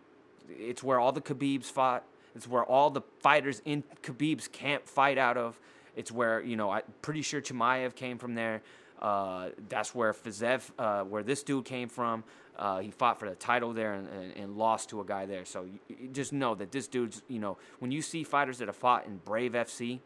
[0.48, 2.04] It's where all the Khabibs fought.
[2.34, 5.58] It's where all the fighters in Khabib's camp fight out of.
[5.94, 8.62] It's where you know I'm pretty sure Chimaev came from there.
[9.02, 12.22] Uh, that's where Fiziev, uh, where this dude came from.
[12.56, 15.44] Uh, he fought for the title there and, and, and lost to a guy there.
[15.44, 18.68] So you, you just know that this dude's, you know, when you see fighters that
[18.68, 19.98] have fought in Brave FC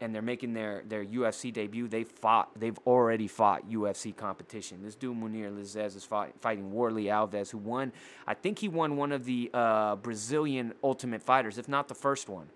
[0.00, 4.82] and they're making their, their UFC debut, they fought, they've already fought UFC competition.
[4.82, 7.92] This dude Munir Lizez is fight, fighting Warley Alves, who won,
[8.26, 12.30] I think he won one of the uh, Brazilian Ultimate Fighters, if not the first
[12.30, 12.48] one.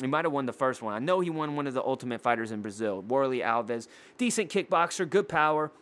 [0.00, 0.94] He might have won the first one.
[0.94, 3.02] I know he won one of the Ultimate Fighters in Brazil.
[3.02, 5.72] Warley Alves, decent kickboxer, good power,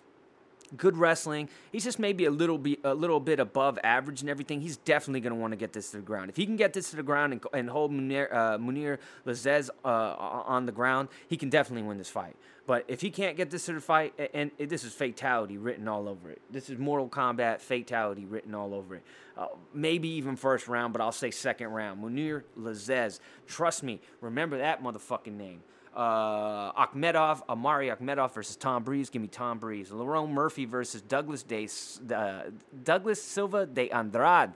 [0.76, 1.48] good wrestling.
[1.72, 4.60] He's just maybe a little bit a little bit above average and everything.
[4.60, 6.30] He's definitely going to want to get this to the ground.
[6.30, 9.70] If he can get this to the ground and, and hold Munir, uh, Munir Lazzez
[9.84, 12.36] uh, on the ground, he can definitely win this fight.
[12.66, 15.86] But if he can't get this to the fight, and, and this is fatality written
[15.86, 16.42] all over it.
[16.50, 19.02] This is Mortal Kombat fatality written all over it.
[19.36, 22.02] Uh, maybe even first round, but I'll say second round.
[22.02, 23.20] Munir Lazzez.
[23.46, 24.00] Trust me.
[24.20, 25.62] Remember that motherfucking name.
[25.96, 29.08] Uh, Akhmedov, Omari Akhmedov versus Tom Breese.
[29.08, 29.88] Give me Tom Breese.
[29.88, 31.66] Lerone Murphy versus Douglas De,
[32.14, 32.50] uh,
[32.84, 34.52] Douglas Silva de Andrade.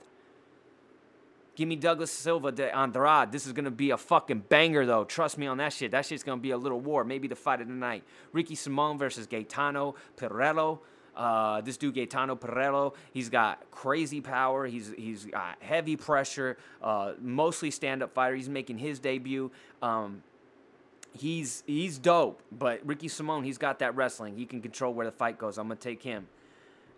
[1.55, 3.31] Give me Douglas Silva de Andrade.
[3.31, 5.03] This is gonna be a fucking banger, though.
[5.03, 5.89] Trust me on that shit.
[5.89, 7.03] That shit's gonna be a little war.
[7.03, 8.03] Maybe the fight of the night.
[8.33, 10.79] Ricky Simon versus Gaetano Pirrello.
[11.15, 14.65] Uh, this dude Gaetano Pirrello, he's got crazy power.
[14.65, 16.57] He's he's got heavy pressure.
[16.81, 18.35] Uh, mostly stand-up fighter.
[18.35, 19.51] He's making his debut.
[19.81, 20.23] Um,
[21.17, 22.41] he's he's dope.
[22.51, 24.37] But Ricky Simone, he's got that wrestling.
[24.37, 25.57] He can control where the fight goes.
[25.57, 26.27] I'm gonna take him.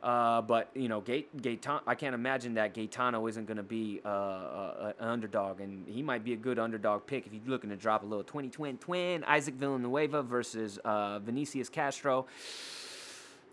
[0.04, 4.10] Uh, but you know, Gaetano, I can't imagine that Gaetano isn't going to be uh,
[4.10, 7.78] uh, an underdog, and he might be a good underdog pick if he's looking to
[7.78, 9.24] drop a little 20 twin twin.
[9.24, 12.26] Isaac Villanueva versus uh, Vinicius Castro.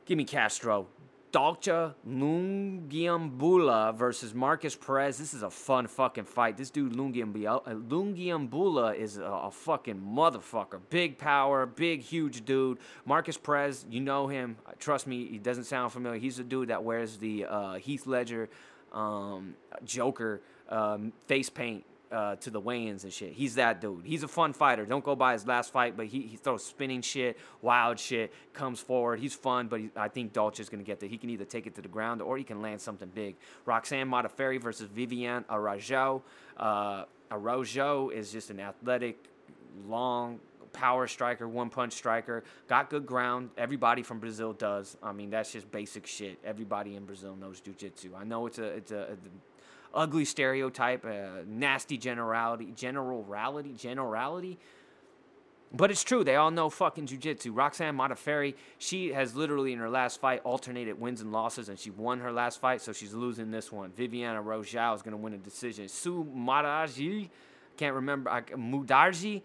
[0.07, 0.89] Give me Castro.
[1.33, 5.19] Dalcha Lungiambula versus Markus Perez.
[5.19, 6.57] This is a fun fucking fight.
[6.57, 10.81] This dude Lungiambula is a, a, fucking motherfucker.
[10.91, 12.79] Big power, big, huge dude.
[13.05, 14.57] Markus Perez, you know him.
[14.79, 16.19] Trust me, he doesn't sound familiar.
[16.19, 18.49] He's the dude that wears the uh, Heath Ledger
[18.93, 19.55] um,
[19.85, 23.33] Joker um, face paint uh, to the weigh-ins and shit.
[23.33, 24.05] He's that dude.
[24.05, 24.85] He's a fun fighter.
[24.85, 28.81] Don't go by his last fight, but he, he throws spinning shit, wild shit, comes
[28.81, 29.21] forward.
[29.21, 31.09] He's fun, but he, I think Dolce is going to get there.
[31.09, 33.37] He can either take it to the ground or he can land something big.
[33.65, 36.23] Roxanne Modafferi versus Viviane Araújo.
[36.57, 37.05] Uh,
[38.13, 39.17] is just an athletic,
[39.87, 40.41] long,
[40.73, 42.45] power striker, one punch striker.
[42.69, 43.51] Got good ground.
[43.57, 44.97] Everybody from Brazil does.
[45.03, 46.39] I mean, that's just basic shit.
[46.45, 48.13] Everybody in Brazil knows jiu-jitsu.
[48.17, 49.17] I know it's a it's a, a
[49.95, 54.59] ugly stereotype, uh, nasty generality, generality, generality.
[55.73, 56.25] But it's true.
[56.25, 57.57] They all know fucking jujitsu.
[57.57, 61.91] Roxanne Modafferi, she has literally in her last fight alternated wins and losses, and she
[61.91, 63.93] won her last fight, so she's losing this one.
[63.93, 65.89] Viviana Rojao is going to win a decision.
[65.89, 67.31] Sue Madaji,
[67.77, 69.43] can't remember, Mudarji,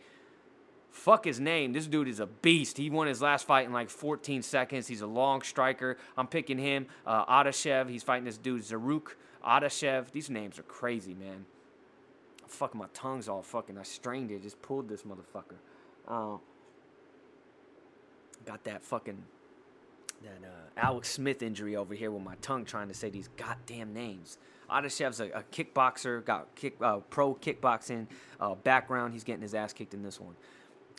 [0.89, 1.73] fuck his name.
[1.73, 2.77] This dude is a beast.
[2.77, 4.87] He won his last fight in like 14 seconds.
[4.87, 5.97] He's a long striker.
[6.17, 6.87] I'm picking him.
[7.05, 9.09] Uh, Adashev, he's fighting this dude, Zaruk.
[9.45, 10.11] Adashev.
[10.11, 11.45] These names are crazy, man.
[12.47, 13.77] Fucking my tongue's all fucking.
[13.77, 14.41] I strained it.
[14.41, 15.57] Just pulled this motherfucker.
[16.07, 16.37] Uh,
[18.45, 19.23] got that fucking
[20.23, 23.93] that uh, Alex Smith injury over here with my tongue trying to say these goddamn
[23.93, 24.37] names.
[24.69, 28.07] Adashev's a, a kickboxer, got kick uh, pro kickboxing
[28.39, 29.13] uh, background.
[29.13, 30.35] He's getting his ass kicked in this one.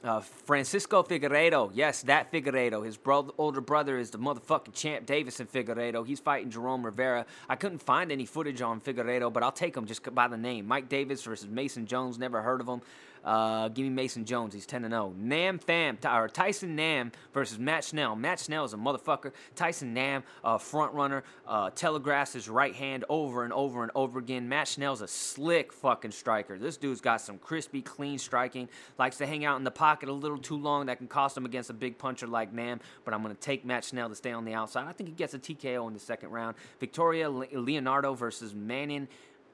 [0.04, 2.84] Uh, Francisco Figueiredo, yes, that Figueiredo.
[2.84, 6.06] His bro- older brother is the motherfucking champ, Deiveson Figueiredo.
[6.06, 7.24] He's fighting Jerome Rivera.
[7.48, 10.68] I couldn't find any footage on Figueiredo, but I'll take him just by the name.
[10.68, 12.18] Mike Davis versus Mason Jones.
[12.18, 12.82] Never heard of him.
[13.26, 14.54] Uh, give me Mason Jones.
[14.54, 15.14] He's 10 0.
[15.18, 18.14] Nam Pham, or Tyson Nam versus Matt Schnell.
[18.14, 19.32] Matt Schnell is a motherfucker.
[19.56, 24.20] Tyson Nam, uh, front runner, uh, telegraphs his right hand over and over and over
[24.20, 24.48] again.
[24.48, 26.56] Matt Schnell's a slick fucking striker.
[26.56, 28.68] This dude's got some crispy, clean striking.
[28.96, 30.86] Likes to hang out in the pocket a little too long.
[30.86, 32.80] That can cost him against a big puncher like Nam.
[33.04, 34.86] But I'm going to take Matt Schnell to stay on the outside.
[34.86, 36.54] I think he gets a TKO in the second round.
[36.78, 39.08] Victoria Leonardo versus Manning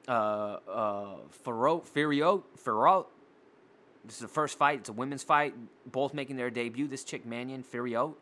[0.09, 3.07] uh, uh, Farot, Feriot, Farot.
[4.05, 4.81] This is the first fight.
[4.81, 5.55] It's a women's fight.
[5.87, 6.89] Both making their debut.
[6.89, 8.15] This chick, Mannion Fiorot,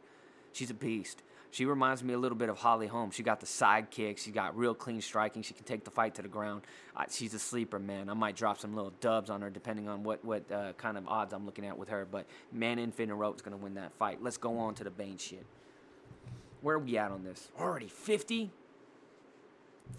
[0.53, 1.22] she's a beast.
[1.53, 3.11] She reminds me a little bit of Holly Holm.
[3.11, 4.22] She got the side kicks.
[4.22, 5.43] She got real clean striking.
[5.43, 6.62] She can take the fight to the ground.
[6.97, 8.09] Uh, she's a sleeper, man.
[8.09, 11.09] I might drop some little dubs on her depending on what what uh, kind of
[11.09, 12.07] odds I'm looking at with her.
[12.09, 14.22] But Mannion Manon Fiorot's going to win that fight.
[14.22, 15.45] Let's go on to the Bane shit.
[16.61, 17.49] Where are we at on this?
[17.59, 18.51] Already 50?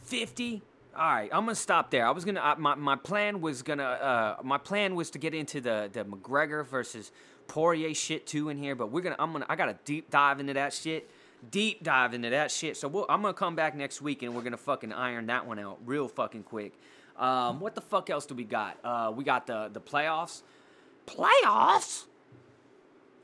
[0.04, 0.62] 50?
[0.94, 2.06] All right, I'm gonna stop there.
[2.06, 5.34] I was gonna uh, my my plan was gonna uh, my plan was to get
[5.34, 7.14] into the the McGregor versus
[7.48, 10.42] Poirier shit too in here, but we're gonna I'm gonna I got to deep dive
[10.42, 11.10] into that shit,
[11.50, 12.76] deep dive into that shit.
[12.76, 15.60] So we'll, I'm gonna come back next week and we're gonna fucking iron that one
[15.60, 16.74] out real fucking quick.
[17.16, 18.78] Um, what the fuck else do we got?
[18.84, 20.42] Uh, we got the the playoffs,
[21.08, 22.04] playoffs,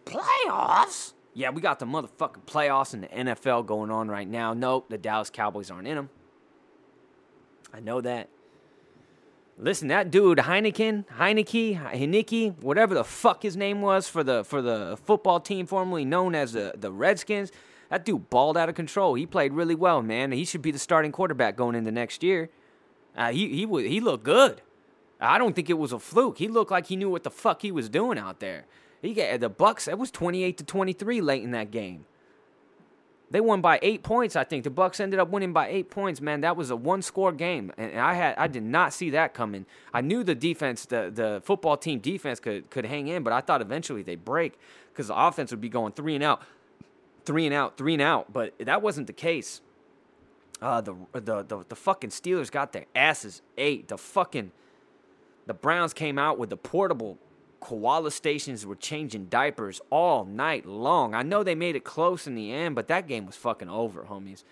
[0.06, 1.14] playoffs.
[1.34, 4.54] Yeah, we got the motherfucking playoffs in the NFL going on right now.
[4.54, 6.10] Nope, the Dallas Cowboys aren't in them.
[7.74, 8.30] I know that.
[9.60, 14.62] Listen, that dude Heineken, Heinicke, Heinicke, whatever the fuck his name was for the for
[14.62, 17.52] the football team formerly known as the the Redskins,
[17.90, 19.16] that dude balled out of control.
[19.16, 20.32] He played really well, man.
[20.32, 22.50] He should be the starting quarterback going into next year.
[23.16, 24.62] Uh, he he would he looked good.
[25.20, 26.38] I don't think it was a fluke.
[26.38, 28.66] He looked like he knew what the fuck he was doing out there.
[29.02, 29.88] He got the Bucks.
[29.88, 32.06] It was twenty eight to twenty three late in that game.
[33.30, 34.64] They won by eight points, I think.
[34.64, 36.42] The Bucks ended up winning by eight points, man.
[36.42, 39.66] That was a one-score game, and I had I did not see that coming.
[39.94, 43.42] I knew the defense, the the football team defense could could hang in, but I
[43.42, 44.58] thought eventually they'd break
[44.94, 46.42] because the offense would be going three and out,
[47.26, 48.32] three and out, three and out.
[48.32, 49.62] But that wasn't the case.
[50.62, 53.90] Uh, the, the the the fucking Steelers got their asses ate.
[53.90, 54.54] The fucking
[55.48, 57.18] the Browns came out with the portable
[57.60, 61.14] koala stations were changing diapers all night long.
[61.14, 64.04] I know they made it close in the end, but that game was fucking over,
[64.04, 64.44] homies.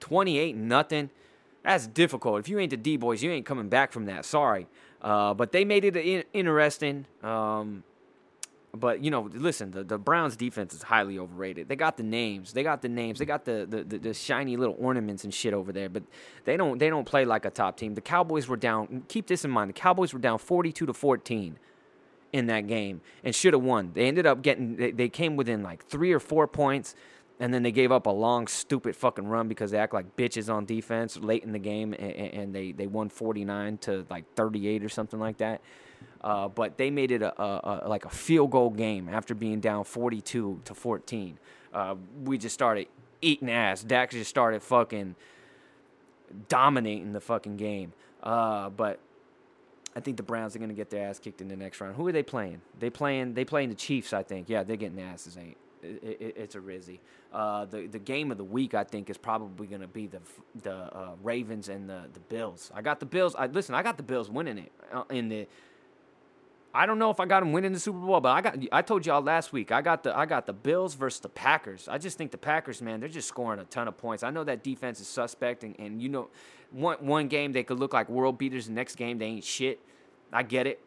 [0.00, 1.10] 28 nothing.
[1.62, 2.40] That's difficult.
[2.40, 4.24] If you ain't the D boys, you ain't coming back from that.
[4.24, 4.66] Sorry.
[5.02, 7.06] Uh, but they made it in- interesting.
[7.22, 7.84] Um,
[8.72, 11.68] but you know, listen, the, the Browns defense is highly overrated.
[11.68, 14.56] They got the names, they got the names, they got the, the, the, the, shiny
[14.56, 16.04] little ornaments and shit over there, but
[16.44, 17.94] they don't they don't play like a top team.
[17.94, 19.04] The Cowboys were down.
[19.08, 21.58] Keep this in mind: the Cowboys were down forty two to fourteen
[22.32, 23.92] in that game and should have won.
[23.94, 26.94] They ended up getting, they, they came within like three or four points,
[27.38, 30.52] and then they gave up a long, stupid fucking run because they act like bitches
[30.52, 34.84] on defense late in the game, and, and they, they won 49 to like 38
[34.84, 35.60] or something like that.
[36.22, 39.60] Uh, but they made it a, a, a, like a field goal game after being
[39.60, 41.38] down 42 to 14.
[41.72, 42.88] Uh, we just started
[43.22, 43.82] eating ass.
[43.82, 45.14] Dak just started fucking
[46.48, 47.92] dominating the fucking game.
[48.22, 49.00] Uh, but
[49.94, 51.96] I think the Browns are going to get their ass kicked in the next round.
[51.96, 52.60] Who are they playing?
[52.78, 54.48] They playing they playing the Chiefs, I think.
[54.48, 55.56] Yeah, they're getting asses ain't.
[55.82, 56.98] It, it, it's a rizzy.
[57.32, 60.20] Uh, the the game of the week, I think, is probably going to be the
[60.62, 62.70] the uh, Ravens and the the Bills.
[62.74, 63.34] I got the Bills.
[63.34, 63.74] I listen.
[63.74, 65.46] I got the Bills winning it uh, in the.
[66.72, 68.58] I don't know if I got them winning the Super Bowl, but I got.
[68.70, 69.72] I told y'all last week.
[69.72, 70.16] I got the.
[70.16, 71.88] I got the Bills versus the Packers.
[71.88, 74.22] I just think the Packers, man, they're just scoring a ton of points.
[74.22, 76.28] I know that defense is suspect, and, and you know,
[76.70, 78.66] one one game they could look like world beaters.
[78.66, 79.80] The next game they ain't shit.
[80.32, 80.80] I get it,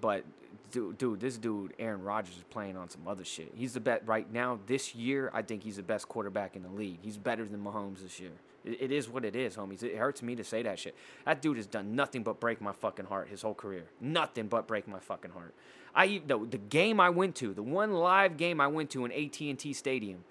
[0.00, 0.24] but
[0.72, 3.52] dude, dude, this dude Aaron Rodgers is playing on some other shit.
[3.54, 4.58] He's the best right now.
[4.66, 6.98] This year, I think he's the best quarterback in the league.
[7.02, 8.32] He's better than Mahomes this year.
[8.64, 9.82] It, is what it is, homies.
[9.82, 10.94] It hurts me to say that shit.
[11.24, 13.84] That dude has done nothing but break my fucking heart his whole career.
[14.00, 15.54] Nothing but break my fucking heart.
[15.94, 19.12] I the, the game I went to, the one live game I went to in
[19.12, 20.24] AT&T Stadium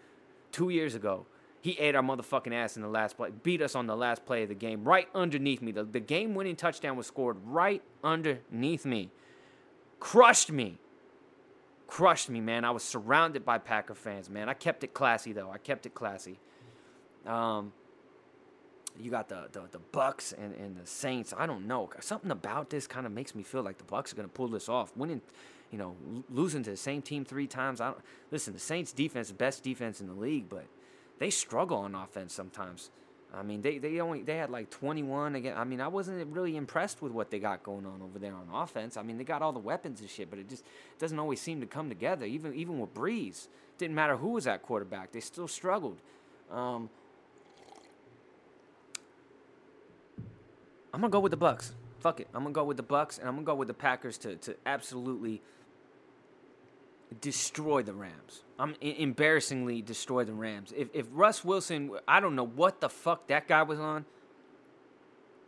[0.52, 1.26] 2 years ago
[1.68, 4.44] he ate our motherfucking ass in the last play, beat us on the last play
[4.44, 5.72] of the game, right underneath me.
[5.72, 9.10] The, the game winning touchdown was scored right underneath me.
[10.00, 10.78] Crushed me.
[11.88, 12.64] Crushed me, man.
[12.64, 14.48] I was surrounded by Packer fans, man.
[14.48, 15.50] I kept it classy, though.
[15.52, 16.38] I kept it classy.
[17.26, 17.74] Um,
[19.00, 21.34] you got the, the, the Bucks and, and the Saints.
[21.38, 21.90] I don't know.
[22.00, 24.48] Something about this kind of makes me feel like the Bucks are going to pull
[24.48, 24.96] this off.
[24.96, 25.22] Winning,
[25.72, 25.96] you know,
[26.30, 27.82] losing to the same team three times.
[27.82, 28.00] I don't,
[28.32, 30.66] listen, the Saints defense, best defense in the league, but–
[31.20, 32.90] they struggle on offense sometimes.
[33.34, 35.58] I mean, they, they only they had like 21 again.
[35.58, 38.48] I mean, I wasn't really impressed with what they got going on over there on
[38.54, 38.96] offense.
[38.96, 40.64] I mean, they got all the weapons and shit, but it just
[40.98, 42.26] doesn't always seem to come together.
[42.26, 45.98] Even even with Brees, didn't matter who was at quarterback, they still struggled.
[46.50, 46.90] Um,
[50.98, 51.74] I'm gonna go with the Bucks.
[52.00, 52.28] fuck it.
[52.34, 54.56] I'm gonna go with the Bucks, and I'm gonna go with the Packers to to
[54.66, 55.44] absolutely
[57.22, 58.42] destroy the Rams.
[58.58, 60.74] I'm embarrassingly destroy the Rams.
[60.76, 64.06] If if Russ Wilson, I don't know what the fuck that guy was on.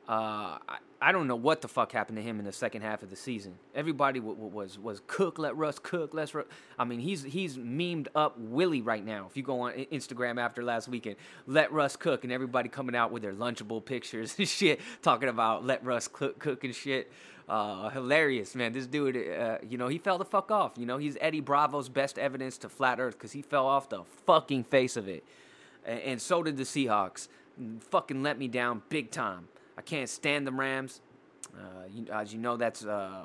[0.07, 3.03] Uh, I, I don't know what the fuck happened to him in the second half
[3.03, 3.53] of the season.
[3.73, 6.35] Everybody w- w- was was cook, let Russ cook, let's.
[6.35, 6.45] Russ.
[6.77, 9.25] I mean, he's he's memed up Willie right now.
[9.29, 11.15] If you go on Instagram after last weekend,
[11.47, 15.65] let Russ cook, and everybody coming out with their lunchable pictures and shit, talking about
[15.65, 17.09] let Russ cook, cook and shit.
[17.47, 18.73] Uh, hilarious, man.
[18.73, 20.73] This dude, uh, you know, he fell the fuck off.
[20.77, 24.03] You know, he's Eddie Bravo's best evidence to flat Earth because he fell off the
[24.25, 25.23] fucking face of it,
[25.85, 27.29] and, and so did the Seahawks.
[27.89, 29.47] Fucking let me down big time.
[29.79, 30.99] I can't stand the Rams.
[31.55, 33.23] Uh, you, as you know, that's uh,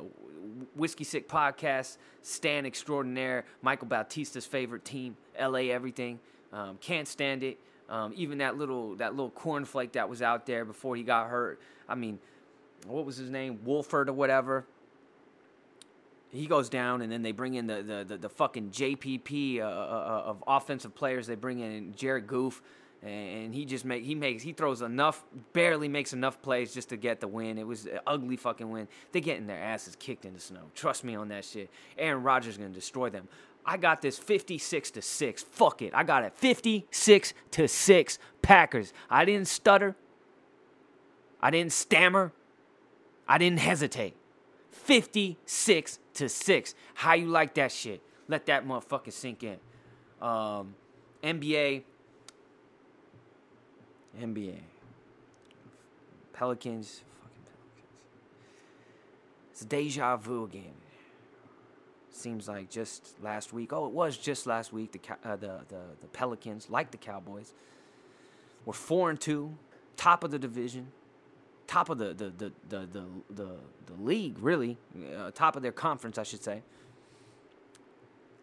[0.77, 6.21] Whiskey Sick Podcast, Stan Extraordinaire, Michael Bautista's favorite team, LA Everything.
[6.53, 7.59] Um, can't stand it.
[7.89, 11.61] Um, even that little that little cornflake that was out there before he got hurt.
[11.89, 12.21] I mean,
[12.87, 13.59] what was his name?
[13.65, 14.65] Wolford or whatever.
[16.31, 19.65] He goes down, and then they bring in the the, the, the fucking JPP uh,
[19.65, 21.27] uh, uh, of offensive players.
[21.27, 22.63] They bring in Jared Goff
[23.05, 26.97] and he just make he makes he throws enough barely makes enough plays just to
[26.97, 27.59] get the win.
[27.59, 28.89] It was an ugly fucking win.
[29.13, 30.71] They getting their asses kicked in the snow.
[30.75, 31.71] Trust me on that shit.
[31.99, 33.29] Aaron Rodgers gonna destroy them.
[33.67, 35.43] I got this 56 to 6.
[35.43, 35.95] Fuck it.
[35.95, 38.93] I got it 56 to 6 Packers.
[39.09, 39.97] I didn't stutter.
[41.41, 42.33] I didn't stammer.
[43.27, 44.17] I didn't hesitate.
[44.71, 46.75] 56 to 6.
[46.95, 48.03] How you like that shit?
[48.29, 49.59] Let that motherfucker sink in.
[50.21, 50.75] Um,
[51.23, 51.83] NBA
[54.21, 54.61] NBA.
[56.33, 57.01] Pelicans.
[57.23, 57.85] Fucking Pelicans.
[59.53, 60.75] It's deja vu again.
[62.11, 63.73] Seems like just last week.
[63.73, 64.93] Oh, it was just last week.
[64.93, 67.53] The uh, the, the the Pelicans, like the Cowboys,
[68.65, 69.57] were four and two,
[69.97, 70.89] top of the division,
[71.67, 73.57] top of the the the the the the,
[73.87, 74.79] the league, really,
[75.17, 76.63] uh, top of their conference, I should say.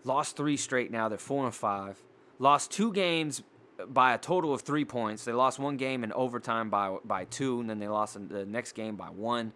[0.03, 1.07] Lost three straight now.
[1.09, 2.01] They're four and five.
[2.39, 3.43] Lost two games
[3.87, 5.25] by a total of three points.
[5.25, 8.73] They lost one game in overtime by by two, and then they lost the next
[8.73, 9.53] game by one.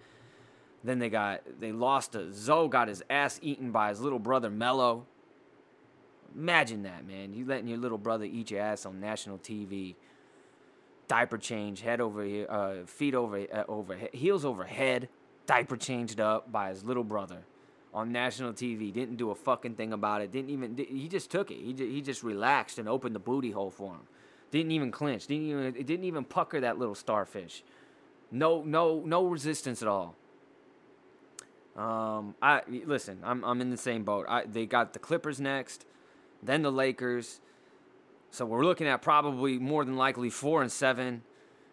[0.83, 4.49] Then they got they lost to Zo got his ass eaten by his little brother
[4.49, 5.05] Melo.
[6.35, 7.33] Imagine that, man.
[7.33, 9.95] You letting your little brother eat your ass on national TV.
[11.07, 15.09] Diaper change, head over uh, feet over uh, over heels over head.
[15.45, 17.45] Diaper changed up by his little brother
[17.95, 18.91] on national TV.
[18.91, 20.31] Didn't do a fucking thing about it.
[20.31, 20.77] Didn't even.
[20.77, 21.57] He just took it.
[21.57, 24.01] He just, he just relaxed and opened the booty hole for him.
[24.51, 25.27] Didn't even clinch.
[25.27, 25.65] Didn't even.
[25.75, 27.63] It didn't even pucker that little starfish.
[28.31, 30.15] No no no resistance at all.
[31.75, 33.19] Um, I listen.
[33.23, 34.25] I'm I'm in the same boat.
[34.29, 35.85] I they got the Clippers next,
[36.41, 37.41] then the Lakers.
[38.31, 41.23] So we're looking at probably more than likely four and seven.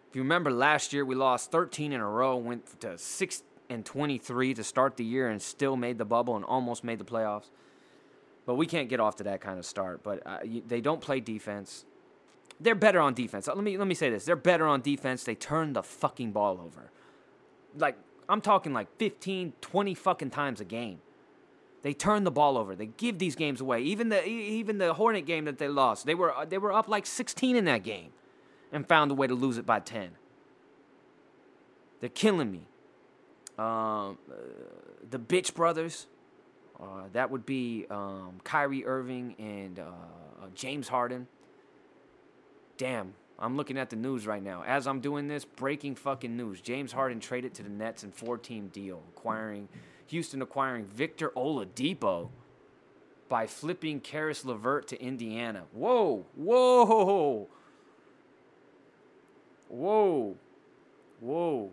[0.09, 3.85] If you remember last year, we lost 13 in a row, went to six and
[3.85, 7.49] 23 to start the year and still made the bubble and almost made the playoffs.
[8.45, 10.03] But we can't get off to that kind of start.
[10.03, 11.85] But uh, they don't play defense.
[12.59, 13.47] They're better on defense.
[13.47, 15.23] Let me let me say this: they're better on defense.
[15.23, 16.91] They turn the fucking ball over.
[17.77, 17.97] Like
[18.29, 20.99] I'm talking like 15, 20 fucking times a game.
[21.81, 22.75] They turn the ball over.
[22.75, 23.81] They give these games away.
[23.81, 27.05] Even the even the Hornet game that they lost, they were they were up like
[27.05, 28.11] 16 in that game,
[28.71, 30.11] and found a way to lose it by 10.
[31.99, 32.67] They're killing me.
[33.57, 34.35] Um, uh,
[35.09, 36.07] the Bitch Brothers.
[36.79, 41.27] Uh, that would be um, Kyrie Irving and uh, uh, James Harden.
[42.77, 44.63] Damn, I'm looking at the news right now.
[44.65, 46.61] As I'm doing this, breaking fucking news.
[46.61, 49.69] James Harden traded to the Nets in four-team deal, acquiring
[50.07, 52.29] Houston acquiring Victor Oladipo
[53.29, 55.63] by flipping Caris LeVert to Indiana.
[55.71, 57.47] Whoa, whoa, whoa,
[59.69, 60.35] whoa.
[61.19, 61.71] Whoa,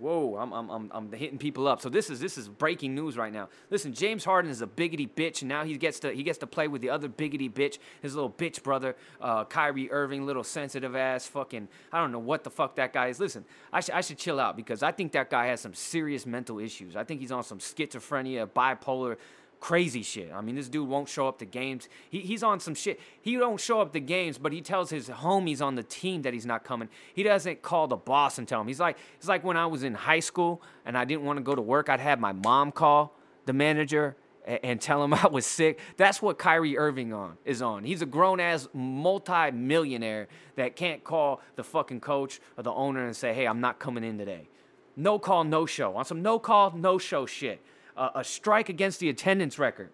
[0.00, 1.80] I'm, I'm, I'm, I'm hitting people up.
[1.80, 3.48] So this is this is breaking news right now.
[3.68, 6.46] Listen, James Harden is a biggity bitch, and now he gets to he gets to
[6.46, 10.94] play with the other biggity bitch, his little bitch brother, uh, Kyrie Irving, little sensitive
[10.94, 11.66] ass fucking.
[11.92, 13.18] I don't know what the fuck that guy is.
[13.18, 16.26] Listen, I should I should chill out because I think that guy has some serious
[16.26, 16.94] mental issues.
[16.94, 19.16] I think he's on some schizophrenia, bipolar
[19.60, 20.30] crazy shit.
[20.32, 21.88] I mean, this dude won't show up to games.
[22.10, 23.00] He, he's on some shit.
[23.20, 26.32] He don't show up to games, but he tells his homies on the team that
[26.32, 26.88] he's not coming.
[27.14, 28.68] He doesn't call the boss and tell him.
[28.68, 31.42] He's like, it's like when I was in high school and I didn't want to
[31.42, 31.88] go to work.
[31.88, 33.14] I'd have my mom call
[33.46, 35.80] the manager and, and tell him I was sick.
[35.96, 37.84] That's what Kyrie Irving on is on.
[37.84, 43.16] He's a grown ass multi-millionaire that can't call the fucking coach or the owner and
[43.16, 44.48] say, "Hey, I'm not coming in today."
[44.96, 45.96] No call, no show.
[45.96, 47.60] On some no call, no show shit
[47.98, 49.90] a, a strike against the attendance record.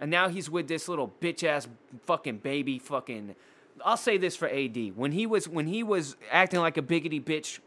[0.00, 1.68] And now he's with this little bitch ass
[2.04, 3.34] fucking baby fucking
[3.84, 4.96] I'll say this for AD.
[4.96, 7.60] When he was when he was acting like a biggity bitch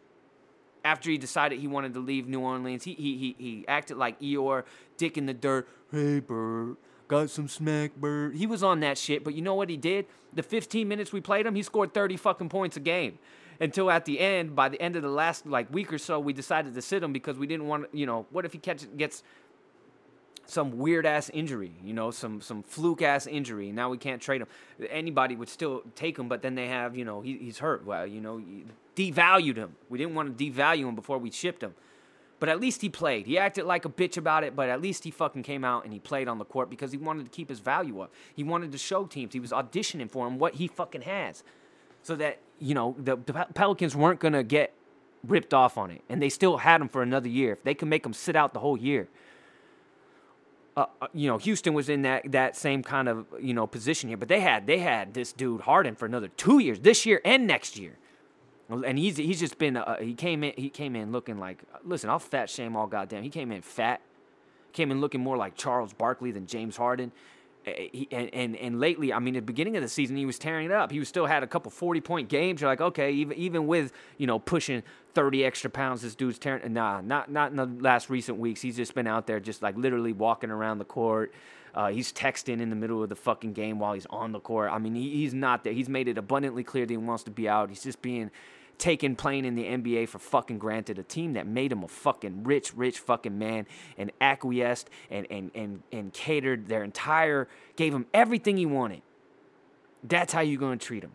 [0.86, 4.20] after he decided he wanted to leave New Orleans, he he he, he acted like
[4.20, 4.64] Eeyore,
[4.98, 5.68] dick in the dirt.
[5.92, 6.78] Hey, bird,
[7.08, 8.36] got some smack, bird.
[8.36, 10.06] He was on that shit, but you know what he did?
[10.34, 13.20] The 15 minutes we played him, he scored 30 fucking points a game.
[13.60, 16.34] Until at the end, by the end of the last like week or so, we
[16.34, 19.24] decided to sit him because we didn't want, you know, what if he catches gets
[20.46, 23.72] some weird ass injury, you know, some some fluke ass injury.
[23.72, 24.48] Now we can't trade him.
[24.90, 27.86] Anybody would still take him, but then they have, you know, he, he's hurt.
[27.86, 28.42] Well, you know,
[28.96, 29.76] devalued him.
[29.90, 31.74] We didn't want to devalue him before we shipped him.
[32.40, 33.26] But at least he played.
[33.26, 35.92] He acted like a bitch about it, but at least he fucking came out and
[35.92, 38.14] he played on the court because he wanted to keep his value up.
[38.36, 39.34] He wanted to show teams.
[39.34, 41.44] He was auditioning for him what he fucking has.
[42.08, 44.74] So that, you know, the, the Pelicans weren't to get
[45.26, 46.02] ripped off on it.
[46.08, 47.52] And they still had him for another year.
[47.52, 49.10] If they could make him sit out the whole year
[50.78, 54.10] uh, uh, you know, Houston was in that that same kind of you know position
[54.10, 57.20] here, but they had they had this dude Harden for another two years, this year
[57.26, 57.98] and next year,
[58.70, 62.12] and he's he's just been uh, he came in he came in looking like listen
[62.12, 64.02] I'll fat shame all goddamn he came in fat,
[64.72, 67.12] came in looking more like Charles Barkley than James Harden,
[68.12, 70.66] and, and and lately, I mean, at the beginning of the season, he was tearing
[70.66, 70.92] it up.
[70.92, 72.62] He was still had a couple forty point games.
[72.62, 76.74] You're like, okay, even even with you know pushing thirty extra pounds, this dude's tearing.
[76.74, 78.62] Nah, not not in the last recent weeks.
[78.62, 81.34] He's just been out there, just like literally walking around the court.
[81.76, 84.72] Uh, he's texting in the middle of the fucking game while he's on the court.
[84.72, 85.74] I mean, he, he's not there.
[85.74, 87.70] He's made it abundantly clear that he wants to be out.
[87.70, 88.32] He's just being
[88.78, 91.00] taken playing in the NBA for fucking granted.
[91.00, 93.66] A team that made him a fucking rich, rich fucking man
[93.98, 99.02] and acquiesced and, and, and, and catered their entire, gave him everything he wanted.
[100.04, 101.14] That's how you're going to treat him.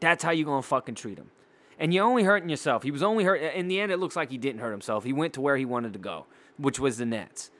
[0.00, 1.30] That's how you're going to fucking treat him.
[1.78, 2.82] And you're only hurting yourself.
[2.82, 3.36] He was only hurt.
[3.36, 5.04] In the end, it looks like he didn't hurt himself.
[5.04, 6.26] He went to where he wanted to go,
[6.56, 7.50] which was the Nets.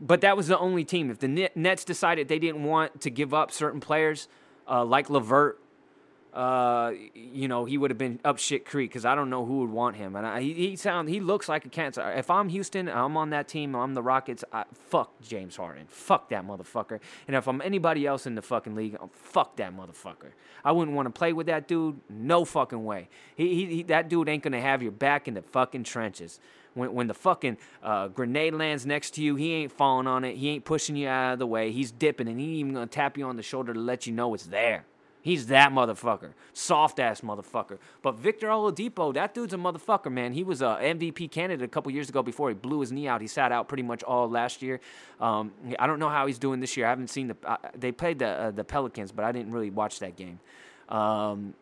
[0.00, 1.10] But that was the only team.
[1.10, 4.26] If the Nets decided they didn't want to give up certain players
[4.68, 5.61] uh, like LeVert
[6.32, 9.60] uh, you know, he would have been up shit creek because I don't know who
[9.60, 10.16] would want him.
[10.16, 10.76] And I, he, he
[11.06, 12.10] he looks like a cancer.
[12.12, 13.74] If I'm Houston, I'm on that team.
[13.76, 14.42] I'm the Rockets.
[14.50, 15.86] I, fuck James Harden.
[15.88, 17.00] Fuck that motherfucker.
[17.26, 20.32] And if I'm anybody else in the fucking league, fuck that motherfucker.
[20.64, 22.00] I wouldn't want to play with that dude.
[22.08, 23.08] No fucking way.
[23.36, 26.40] He, he, he, that dude ain't gonna have your back in the fucking trenches.
[26.72, 30.36] When, when the fucking uh, grenade lands next to you, he ain't falling on it.
[30.36, 31.72] He ain't pushing you out of the way.
[31.72, 34.14] He's dipping, and he ain't even gonna tap you on the shoulder to let you
[34.14, 34.86] know it's there.
[35.22, 36.32] He's that motherfucker.
[36.52, 37.78] Soft ass motherfucker.
[38.02, 40.32] But Victor Oladipo, that dude's a motherfucker, man.
[40.32, 43.20] He was a MVP candidate a couple years ago before he blew his knee out.
[43.20, 44.80] He sat out pretty much all last year.
[45.20, 46.86] Um, I don't know how he's doing this year.
[46.86, 47.36] I haven't seen the.
[47.44, 50.40] Uh, they played the uh, the Pelicans, but I didn't really watch that game.
[50.88, 51.54] Um,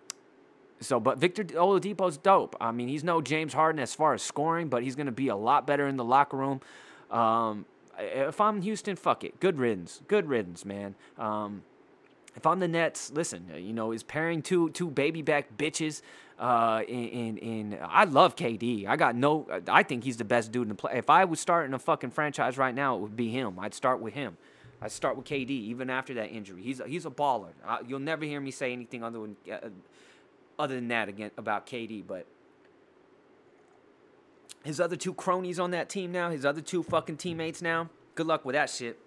[0.80, 2.56] so, but Victor Oladipo's dope.
[2.60, 5.28] I mean, he's no James Harden as far as scoring, but he's going to be
[5.28, 6.62] a lot better in the locker room.
[7.10, 7.66] Um,
[7.98, 9.38] if I'm Houston, fuck it.
[9.38, 10.00] Good riddance.
[10.08, 10.94] Good riddance, man.
[11.18, 11.62] Um,
[12.36, 16.02] if I'm the Nets, listen, uh, you know, is pairing two two baby back bitches.
[16.38, 18.86] Uh, in, in, in I love KD.
[18.86, 19.46] I got no.
[19.68, 20.92] I think he's the best dude in the play.
[20.94, 23.58] If I was starting a fucking franchise right now, it would be him.
[23.58, 24.38] I'd start with him.
[24.80, 26.62] I'd start with KD even after that injury.
[26.62, 27.50] He's a, he's a baller.
[27.66, 29.68] I, you'll never hear me say anything other than uh,
[30.58, 32.06] other than that again about KD.
[32.06, 32.26] But
[34.64, 37.90] his other two cronies on that team now, his other two fucking teammates now.
[38.14, 38.98] Good luck with that shit.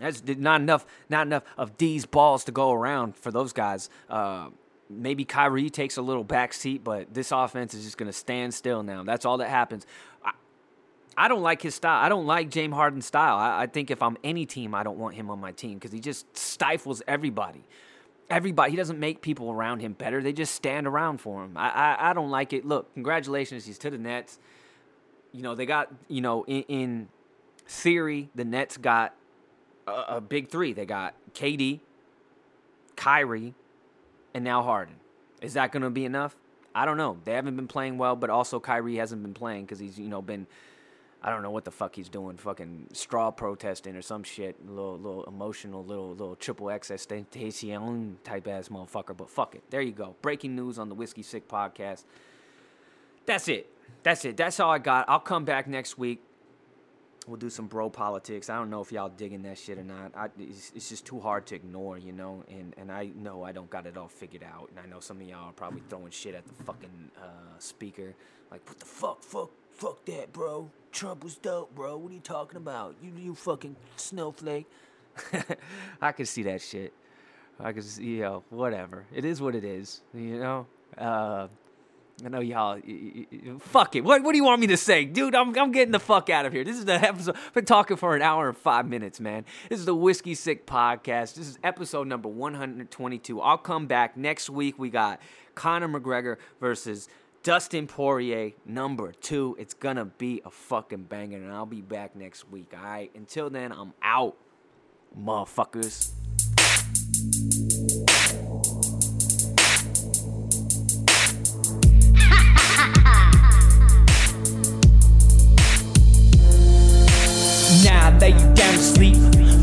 [0.00, 3.88] That's not enough, not enough of these balls to go around for those guys.
[4.08, 4.48] Uh,
[4.90, 8.54] maybe Kyrie takes a little back seat, but this offense is just going to stand
[8.54, 9.02] still now.
[9.02, 9.86] That's all that happens.
[10.24, 10.32] I,
[11.16, 12.04] I, don't like his style.
[12.04, 13.36] I don't like James Harden's style.
[13.36, 15.92] I, I think if I'm any team, I don't want him on my team because
[15.92, 17.64] he just stifles everybody.
[18.30, 20.22] Everybody, he doesn't make people around him better.
[20.22, 21.56] They just stand around for him.
[21.56, 22.64] I, I, I don't like it.
[22.64, 24.38] Look, congratulations, he's to the Nets.
[25.32, 27.08] You know they got you know in, in
[27.66, 29.14] theory the Nets got
[29.86, 30.72] a, a big three.
[30.72, 31.80] They got KD,
[32.96, 33.54] Kyrie,
[34.32, 34.96] and now Harden.
[35.42, 36.36] Is that going to be enough?
[36.74, 37.18] I don't know.
[37.24, 40.22] They haven't been playing well, but also Kyrie hasn't been playing because he's you know
[40.22, 40.46] been
[41.26, 44.98] I don't know what the fuck he's doing, fucking straw protesting or some shit, little
[44.98, 49.16] little emotional, little little triple X extentation type ass motherfucker.
[49.16, 50.16] But fuck it, there you go.
[50.20, 52.04] Breaking news on the Whiskey Sick podcast.
[53.24, 53.70] That's it.
[54.02, 54.36] That's it.
[54.36, 55.06] That's all I got.
[55.08, 56.20] I'll come back next week.
[57.26, 58.50] We'll do some bro politics.
[58.50, 60.12] I don't know if y'all digging that shit or not.
[60.14, 62.44] I, it's, it's, just too hard to ignore, you know.
[62.48, 64.68] And and I know I don't got it all figured out.
[64.70, 68.14] And I know some of y'all are probably throwing shit at the fucking uh, speaker,
[68.50, 70.70] like what the fuck, fuck, fuck that, bro.
[70.92, 71.96] Trump was dope, bro.
[71.96, 72.94] What are you talking about?
[73.02, 74.66] You you fucking snowflake.
[76.02, 76.92] I can see that shit.
[77.58, 79.06] I can see, you know, whatever.
[79.14, 80.66] It is what it is, you know.
[80.98, 81.48] Uh,
[82.24, 82.76] I know y'all.
[82.76, 84.02] y- y- y- Fuck it.
[84.04, 85.34] What, what do you want me to say, dude?
[85.34, 86.64] I'm, I'm getting the fuck out of here.
[86.64, 87.36] This is the episode.
[87.36, 89.44] I've been talking for an hour and five minutes, man.
[89.68, 91.34] This is the Whiskey Sick podcast.
[91.34, 93.40] This is episode number 122.
[93.40, 94.78] I'll come back next week.
[94.78, 95.20] We got
[95.54, 97.08] Conor McGregor versus
[97.42, 99.54] Dustin Poirier, number two.
[99.58, 102.72] It's gonna be a fucking banger, and I'll be back next week.
[102.74, 103.10] All right.
[103.14, 104.34] Until then, I'm out,
[105.18, 106.12] motherfuckers.
[118.84, 119.16] Sleep.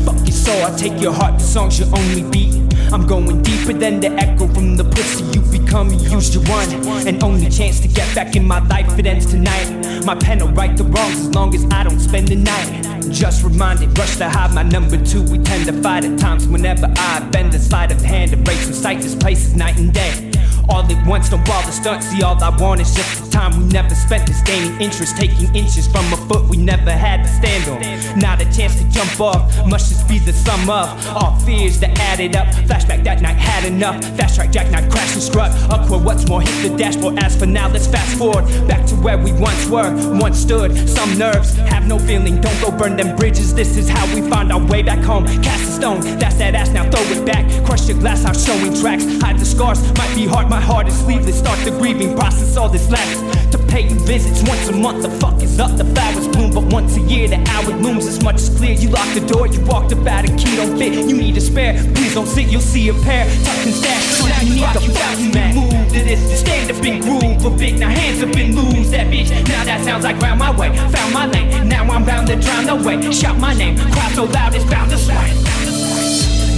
[0.04, 2.54] Fuck your soul, I take your heart, the songs you only beat.
[2.92, 5.90] I'm going deeper than the echo from the pussy you've become.
[5.90, 6.68] You used your one
[7.06, 8.98] and only chance to get back in my life.
[8.98, 10.04] It ends tonight.
[10.04, 12.82] My pen will right the wrongs as long as I don't spend the night.
[13.10, 15.22] Just reminded, rush to hide my number two.
[15.22, 18.32] We tend to fight at times whenever I bend the sleight of hand.
[18.32, 20.31] Erase from sight, this place is night and day.
[20.68, 22.02] All at once, don't bother stunt.
[22.02, 24.26] See, all I want is just the time we never spent.
[24.26, 28.18] This gaining interest, taking inches from a foot we never had to stand on.
[28.18, 31.98] Not a chance to jump off, must just be the sum of all fears that
[31.98, 32.46] added up.
[32.68, 34.02] Flashback that night had enough.
[34.16, 35.50] Fast track jackknife crash and strut.
[35.70, 37.18] Upward, what's more, hit the dashboard.
[37.18, 40.88] As for now, let's fast forward back to where we once were, once stood.
[40.88, 43.54] Some nerves have no feeling, don't go burn them bridges.
[43.54, 45.26] This is how we find our way back home.
[45.42, 47.44] Cast a stone, that's that ass, now throw it back.
[47.64, 49.04] Crush your glass I'm showing tracks.
[49.22, 51.38] Hide the scars, might be hard, my heart is sleeveless.
[51.38, 53.22] Start the grieving process, all this lasts.
[53.52, 56.50] To pay you visits once a month, the fuck is up, the flowers bloom.
[56.52, 58.74] But once a year, the hour looms, as much as clear.
[58.74, 60.92] You lock the door, you walked about a key don't fit.
[61.08, 63.24] You need a spare, please don't sit, you'll see a pair.
[63.46, 65.54] Tuck and stash, so you need to bounce man.
[65.54, 67.46] Move to this, stand up and groove.
[67.46, 69.30] A big, now hands up and lose that bitch.
[69.48, 70.68] Now that sounds like round my way.
[70.76, 73.10] Found my lane, now I'm bound to drown the way.
[73.10, 75.61] Shout my name, cry so loud it's bound to sway.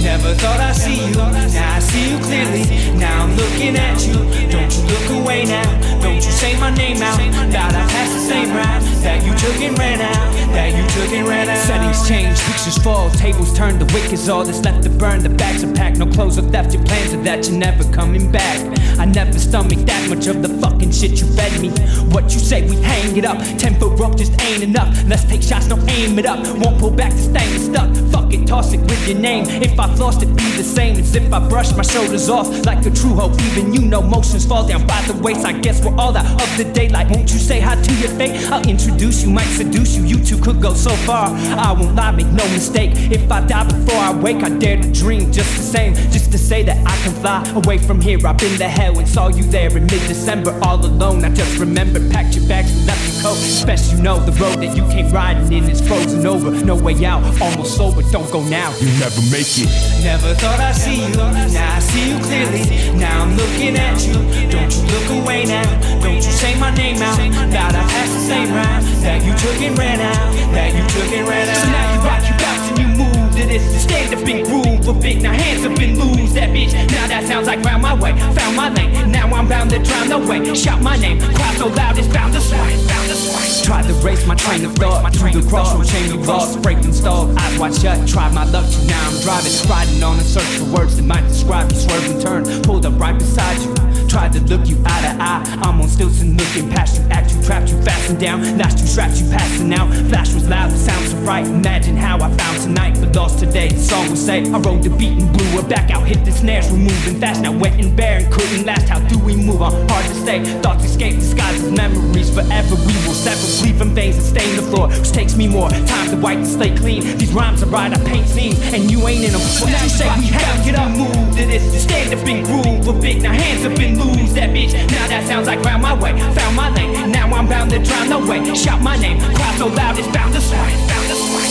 [0.05, 2.63] Never thought I'd see you, now I see you clearly.
[2.95, 4.13] Now I'm looking at you,
[4.53, 5.65] don't you look away now.
[5.99, 7.17] Don't you say my name out,
[7.51, 8.83] thought I passed the same route.
[9.01, 11.57] That you took and ran out, that you took and ran out.
[11.57, 15.23] Settings change, pictures fall, tables turn, the wick is all that's left to burn.
[15.23, 18.31] The bags are packed, no clothes are left, your plans are that you're never coming
[18.31, 18.61] back.
[18.97, 21.69] I never stomached that much of the fucking shit you fed me.
[22.13, 23.37] What you say, we hang it up.
[23.57, 24.87] Ten foot rope just ain't enough.
[25.07, 26.39] Let's take shots, no aim it up.
[26.57, 27.93] Won't pull back, this thing is stuck.
[28.11, 29.45] Fuck it, toss it with your name.
[29.61, 32.85] If I lost it, be the same as if I brushed my shoulders off like
[32.85, 33.33] a true hope.
[33.41, 35.45] Even you know motions fall down by the waist.
[35.45, 37.09] I guess we're all out of the daylight.
[37.09, 38.35] Won't you say hi to your fate?
[38.51, 40.03] I'll introduce you, might seduce you.
[40.03, 41.27] You two could go so far.
[41.29, 42.91] I won't lie, make no mistake.
[43.11, 45.93] If I die before I wake, I dare to dream just the same.
[46.11, 48.19] Just to say that I can fly away from here.
[48.25, 51.23] I've been to hell and saw you there in mid-December, all alone.
[51.23, 53.65] I just remember, packed your bags and left your coat.
[53.65, 56.51] Best you know, the road that you came riding in is frozen over.
[56.51, 58.01] No way out, almost sober.
[58.11, 58.75] Don't go now.
[58.79, 59.84] You never make it.
[60.03, 62.63] Never thought I'd see you, now I see you clearly.
[62.97, 64.13] Now I'm looking at you,
[64.49, 65.65] don't you look away now.
[66.01, 67.17] Don't you say my name out,
[67.51, 68.83] thought I passed the same route.
[69.01, 71.57] That you took and ran out, that you took and ran out.
[71.57, 72.94] So now you rock, you bounce and you
[73.35, 73.83] to this.
[73.83, 76.73] Stand up and groove, a big now hands up and lose that bitch.
[76.73, 79.11] Now that sounds like round my way, found my lane.
[79.11, 80.53] Now I'm bound to drown the way.
[80.55, 82.57] Shout my name, cry so loud it's bound to sway,
[82.87, 83.63] bound to sway.
[83.63, 87.37] Tried to race my train of thought through the crossroad chain of lost, breaking stalled.
[87.37, 88.65] Eyes wide shut, tried my luck.
[88.87, 91.77] Now I'm driving, riding on a search for words that might describe you.
[91.77, 93.94] Swerve and turn, pulled up right beside you.
[94.07, 95.43] Tried to look you eye to eye.
[95.63, 97.07] I'm on stilts and looking past you.
[97.09, 98.57] Act you, trapped you, fastened down.
[98.57, 99.91] Last you, strapped you passing out.
[100.09, 101.45] Flash was loud, the sound so bright.
[101.45, 103.69] Imagine how I found tonight, but lost today.
[103.69, 106.07] The song would say, I rode the beat and blew her back out.
[106.07, 107.41] Hit the snares, we're moving fast.
[107.41, 108.87] Now wet and bare and couldn't last.
[108.87, 109.73] How do we move on?
[109.89, 110.43] Hard to say.
[110.61, 112.33] Thoughts escape, disguised as memories.
[112.33, 113.35] Forever we will sever.
[113.75, 114.87] Them veins and stain the floor.
[114.87, 117.01] Which takes me more time to wipe the slate clean.
[117.17, 119.41] These rhymes are right, I paint scenes, and you ain't in them.
[119.67, 121.83] Now you say we have to get up, move to this.
[121.83, 122.87] Stand up and groove.
[122.87, 124.73] A big now hands up and lose that bitch.
[124.91, 126.13] Now that sounds like round my way.
[126.35, 127.11] Found my lane.
[127.11, 128.43] Now I'm bound to drown the way.
[128.53, 129.19] Shout my name.
[129.19, 130.71] Cry so loud it's bound to sway.
[130.87, 131.49] Bound to sway.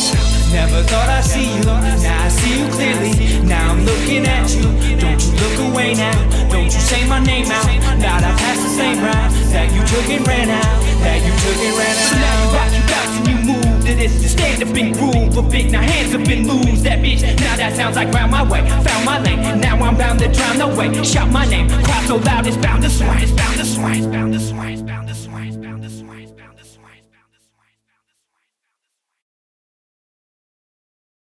[0.53, 1.65] Never thought I'd see you.
[1.65, 3.13] Now I see you clearly.
[3.43, 4.69] Now I'm looking at you.
[5.01, 6.15] Don't you look away now.
[6.49, 7.67] Don't you say my name out.
[7.99, 9.33] Thought I passed the same route.
[9.51, 10.79] That you took and ran out.
[11.03, 12.09] That you took and ran out.
[12.09, 14.33] So now you rock, you bounce and you move to this.
[14.33, 15.37] Stand up and groove.
[15.37, 17.23] A big now hands up and lose that bitch.
[17.23, 18.61] Now that sounds like round my way.
[18.69, 19.61] Found my lane.
[19.61, 21.03] Now I'm bound to drown the way.
[21.05, 21.69] Shout my name.
[21.69, 23.19] Cry so loud it's bound to sway.
[23.21, 23.99] It's bound to sway.
[23.99, 24.73] It's bound to sway.
[24.73, 25.74] It's bound to sway.